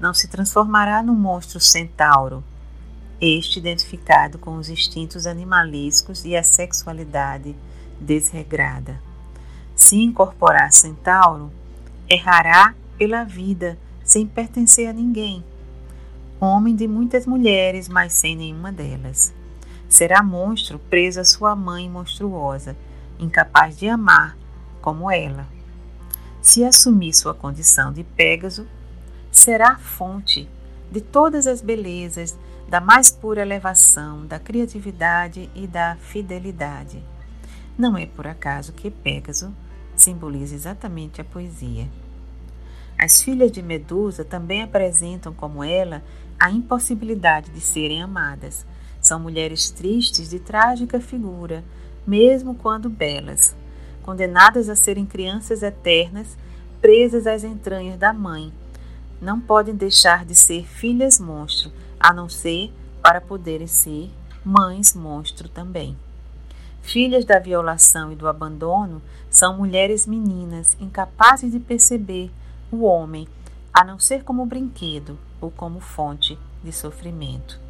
Não 0.00 0.14
se 0.14 0.26
transformará 0.26 1.02
no 1.02 1.12
monstro 1.12 1.60
centauro 1.60 2.42
este 3.20 3.58
identificado 3.58 4.38
com 4.38 4.56
os 4.56 4.70
instintos 4.70 5.26
animalescos 5.26 6.24
e 6.24 6.34
a 6.34 6.42
sexualidade 6.42 7.54
desregrada. 8.00 9.02
Se 9.74 9.96
incorporar 9.96 10.72
centauro, 10.72 11.52
errará 12.08 12.74
pela 12.96 13.22
vida 13.22 13.78
sem 14.06 14.24
pertencer 14.24 14.88
a 14.88 14.92
ninguém. 14.92 15.44
Homem 16.40 16.76
de 16.76 16.86
muitas 16.86 17.26
mulheres, 17.26 17.88
mas 17.88 18.12
sem 18.12 18.36
nenhuma 18.36 18.70
delas. 18.70 19.34
Será 19.88 20.22
monstro 20.22 20.78
preso 20.78 21.20
à 21.20 21.24
sua 21.24 21.56
mãe 21.56 21.90
monstruosa, 21.90 22.76
incapaz 23.18 23.76
de 23.76 23.88
amar 23.88 24.36
como 24.80 25.10
ela. 25.10 25.46
Se 26.40 26.64
assumir 26.64 27.12
sua 27.12 27.34
condição 27.34 27.92
de 27.92 28.04
Pégaso, 28.04 28.66
será 29.32 29.72
a 29.72 29.78
fonte 29.78 30.48
de 30.90 31.00
todas 31.00 31.46
as 31.48 31.60
belezas 31.60 32.38
da 32.68 32.80
mais 32.80 33.10
pura 33.10 33.42
elevação, 33.42 34.24
da 34.24 34.38
criatividade 34.38 35.50
e 35.54 35.66
da 35.66 35.96
fidelidade. 35.96 37.02
Não 37.76 37.96
é 37.96 38.06
por 38.06 38.26
acaso 38.26 38.72
que 38.72 38.90
Pégaso 38.90 39.52
simboliza 39.96 40.54
exatamente 40.54 41.20
a 41.20 41.24
poesia. 41.24 41.88
As 42.98 43.22
filhas 43.22 43.52
de 43.52 43.62
Medusa 43.62 44.24
também 44.24 44.62
apresentam, 44.62 45.34
como 45.34 45.62
ela, 45.62 46.02
a 46.38 46.50
impossibilidade 46.50 47.50
de 47.50 47.60
serem 47.60 48.02
amadas. 48.02 48.64
São 49.00 49.20
mulheres 49.20 49.70
tristes 49.70 50.30
de 50.30 50.38
trágica 50.38 50.98
figura, 50.98 51.62
mesmo 52.06 52.54
quando 52.54 52.88
belas, 52.88 53.54
condenadas 54.02 54.68
a 54.68 54.74
serem 54.74 55.04
crianças 55.04 55.62
eternas, 55.62 56.38
presas 56.80 57.26
às 57.26 57.44
entranhas 57.44 57.98
da 57.98 58.12
mãe. 58.12 58.52
Não 59.20 59.40
podem 59.40 59.74
deixar 59.74 60.24
de 60.24 60.34
ser 60.34 60.64
filhas 60.66 61.20
monstro, 61.20 61.70
a 62.00 62.12
não 62.12 62.28
ser 62.28 62.72
para 63.02 63.20
poderem 63.20 63.66
ser 63.66 64.10
mães 64.44 64.94
monstro 64.94 65.48
também. 65.48 65.96
Filhas 66.80 67.24
da 67.24 67.38
violação 67.38 68.12
e 68.12 68.16
do 68.16 68.28
abandono 68.28 69.02
são 69.28 69.56
mulheres 69.56 70.06
meninas 70.06 70.76
incapazes 70.80 71.50
de 71.50 71.58
perceber 71.58 72.30
o 72.70 72.84
homem, 72.84 73.28
a 73.72 73.84
não 73.84 73.98
ser 73.98 74.24
como 74.24 74.46
brinquedo 74.46 75.18
ou 75.40 75.50
como 75.50 75.80
fonte 75.80 76.38
de 76.62 76.72
sofrimento. 76.72 77.60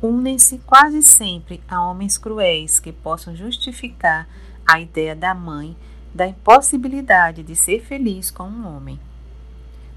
Unem-se 0.00 0.58
quase 0.58 1.02
sempre 1.02 1.62
a 1.68 1.84
homens 1.84 2.18
cruéis 2.18 2.80
que 2.80 2.92
possam 2.92 3.36
justificar 3.36 4.28
a 4.66 4.80
ideia 4.80 5.14
da 5.14 5.34
mãe 5.34 5.76
da 6.14 6.26
impossibilidade 6.26 7.42
de 7.42 7.56
ser 7.56 7.82
feliz 7.82 8.30
com 8.30 8.44
um 8.44 8.66
homem. 8.66 9.00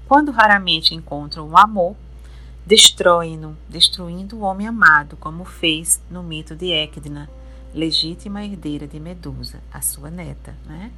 Quando 0.08 0.32
raramente 0.32 0.94
encontram 0.94 1.48
o 1.48 1.58
amor, 1.58 1.96
destroem-no, 2.64 3.56
destruindo 3.68 4.36
o 4.36 4.40
homem 4.40 4.66
amado, 4.66 5.16
como 5.16 5.44
fez 5.44 6.00
no 6.10 6.22
mito 6.22 6.54
de 6.56 6.72
Ecdna, 6.72 7.28
legítima 7.74 8.44
herdeira 8.44 8.86
de 8.86 8.98
Medusa, 8.98 9.60
a 9.72 9.80
sua 9.80 10.10
neta. 10.10 10.54
Né? 10.64 10.90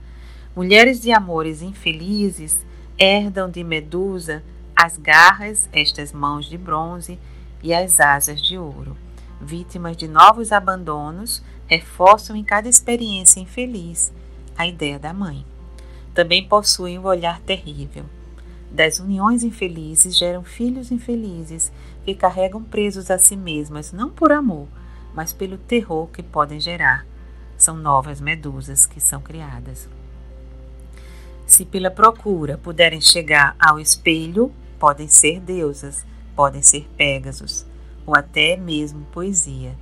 Mulheres 0.55 1.01
de 1.01 1.11
amores 1.11 1.63
infelizes 1.63 2.65
herdam 2.99 3.49
de 3.49 3.63
Medusa 3.63 4.43
as 4.75 4.97
garras, 4.97 5.69
estas 5.73 6.13
mãos 6.13 6.47
de 6.47 6.57
bronze 6.57 7.19
e 7.63 7.75
as 7.75 7.99
asas 7.99 8.41
de 8.41 8.57
ouro. 8.57 8.97
Vítimas 9.41 9.97
de 9.97 10.07
novos 10.07 10.53
abandonos, 10.53 11.43
reforçam 11.67 12.37
em 12.37 12.45
cada 12.45 12.69
experiência 12.69 13.41
infeliz 13.41 14.13
a 14.57 14.67
ideia 14.67 14.99
da 14.99 15.13
mãe. 15.13 15.45
Também 16.15 16.47
possuem 16.47 16.99
um 16.99 17.05
olhar 17.05 17.41
terrível. 17.41 18.05
Das 18.71 19.01
uniões 19.01 19.43
infelizes 19.43 20.17
geram 20.17 20.45
filhos 20.45 20.93
infelizes 20.93 21.73
que 22.05 22.15
carregam 22.15 22.63
presos 22.63 23.11
a 23.11 23.19
si 23.19 23.37
mesmas, 23.37 23.93
não 23.93 24.11
por 24.11 24.31
amor, 24.31 24.69
mas 25.15 25.33
pelo 25.33 25.59
terror 25.59 26.07
que 26.09 26.23
podem 26.23 26.61
gerar. 26.61 27.05
São 27.57 27.77
novas 27.77 28.21
medusas 28.21 28.87
que 28.87 29.01
são 29.01 29.21
criadas. 29.21 29.89
Se 31.49 31.65
pela 31.65 31.91
procura 31.91 32.59
puderem 32.59 33.01
chegar 33.01 33.57
ao 33.59 33.81
espelho, 33.81 34.53
podem 34.79 35.09
ser 35.09 35.41
deusas, 35.41 36.05
podem 36.37 36.61
ser 36.61 36.87
pégasos, 36.95 37.65
ou 38.05 38.15
até 38.15 38.55
mesmo 38.55 39.07
poesia. 39.07 39.75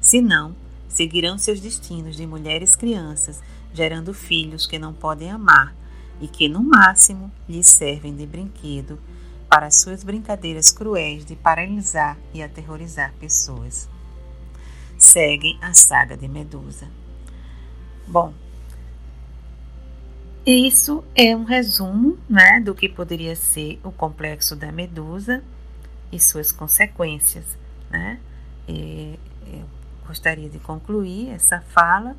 Se 0.00 0.20
não, 0.20 0.54
seguirão 0.88 1.36
seus 1.36 1.60
destinos 1.60 2.16
de 2.16 2.24
mulheres 2.24 2.76
crianças, 2.76 3.42
gerando 3.74 4.14
filhos 4.14 4.64
que 4.64 4.78
não 4.78 4.94
podem 4.94 5.28
amar 5.28 5.74
e 6.20 6.28
que, 6.28 6.48
no 6.48 6.62
máximo, 6.62 7.32
lhes 7.48 7.66
servem 7.66 8.14
de 8.14 8.24
brinquedo 8.24 8.96
para 9.50 9.72
suas 9.72 10.04
brincadeiras 10.04 10.70
cruéis 10.70 11.24
de 11.24 11.34
paralisar 11.34 12.16
e 12.32 12.44
aterrorizar 12.44 13.12
pessoas. 13.18 13.88
Seguem 14.96 15.58
a 15.60 15.74
saga 15.74 16.16
de 16.16 16.28
Medusa. 16.28 16.88
Bom, 18.06 18.32
isso 20.52 21.04
é 21.14 21.36
um 21.36 21.44
resumo 21.44 22.18
né, 22.28 22.60
do 22.60 22.74
que 22.74 22.88
poderia 22.88 23.36
ser 23.36 23.78
o 23.84 23.92
complexo 23.92 24.56
da 24.56 24.72
Medusa 24.72 25.42
e 26.10 26.18
suas 26.18 26.50
consequências. 26.50 27.44
Né? 27.90 28.18
E 28.66 29.18
eu 29.46 29.64
gostaria 30.06 30.48
de 30.48 30.58
concluir 30.58 31.30
essa 31.30 31.60
fala 31.60 32.16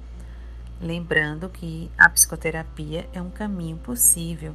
lembrando 0.80 1.50
que 1.50 1.92
a 1.98 2.08
psicoterapia 2.08 3.10
é 3.14 3.22
um 3.22 3.30
caminho 3.30 3.78
possível 3.78 4.54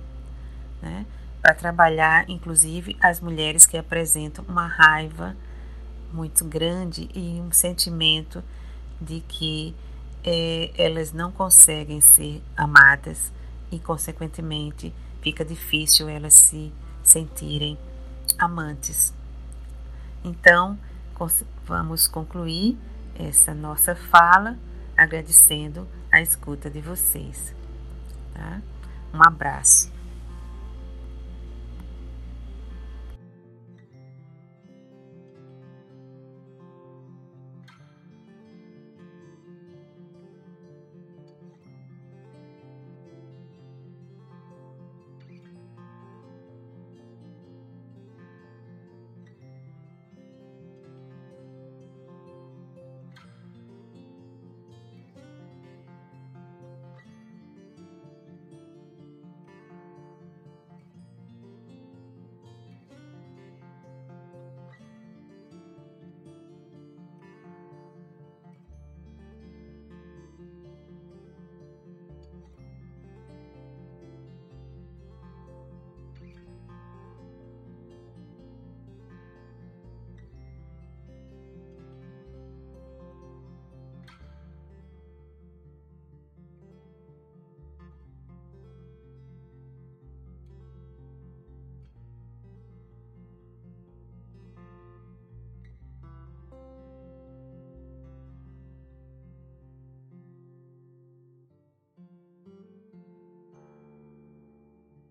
né, 0.80 1.04
para 1.42 1.52
trabalhar, 1.54 2.30
inclusive, 2.30 2.96
as 3.00 3.20
mulheres 3.20 3.66
que 3.66 3.76
apresentam 3.76 4.44
uma 4.48 4.66
raiva 4.66 5.36
muito 6.12 6.44
grande 6.44 7.08
e 7.14 7.40
um 7.40 7.50
sentimento 7.52 8.42
de 9.00 9.20
que 9.20 9.74
é, 10.22 10.70
elas 10.78 11.12
não 11.12 11.32
conseguem 11.32 12.00
ser 12.00 12.40
amadas 12.56 13.32
e, 13.74 13.78
consequentemente, 13.80 14.94
fica 15.20 15.44
difícil 15.44 16.08
elas 16.08 16.34
se 16.34 16.72
sentirem 17.02 17.76
amantes. 18.38 19.12
Então, 20.22 20.78
vamos 21.66 22.06
concluir 22.06 22.78
essa 23.18 23.52
nossa 23.54 23.94
fala 23.94 24.56
agradecendo 24.96 25.88
a 26.10 26.20
escuta 26.20 26.70
de 26.70 26.80
vocês. 26.80 27.54
Tá? 28.32 28.60
Um 29.12 29.22
abraço. 29.22 29.93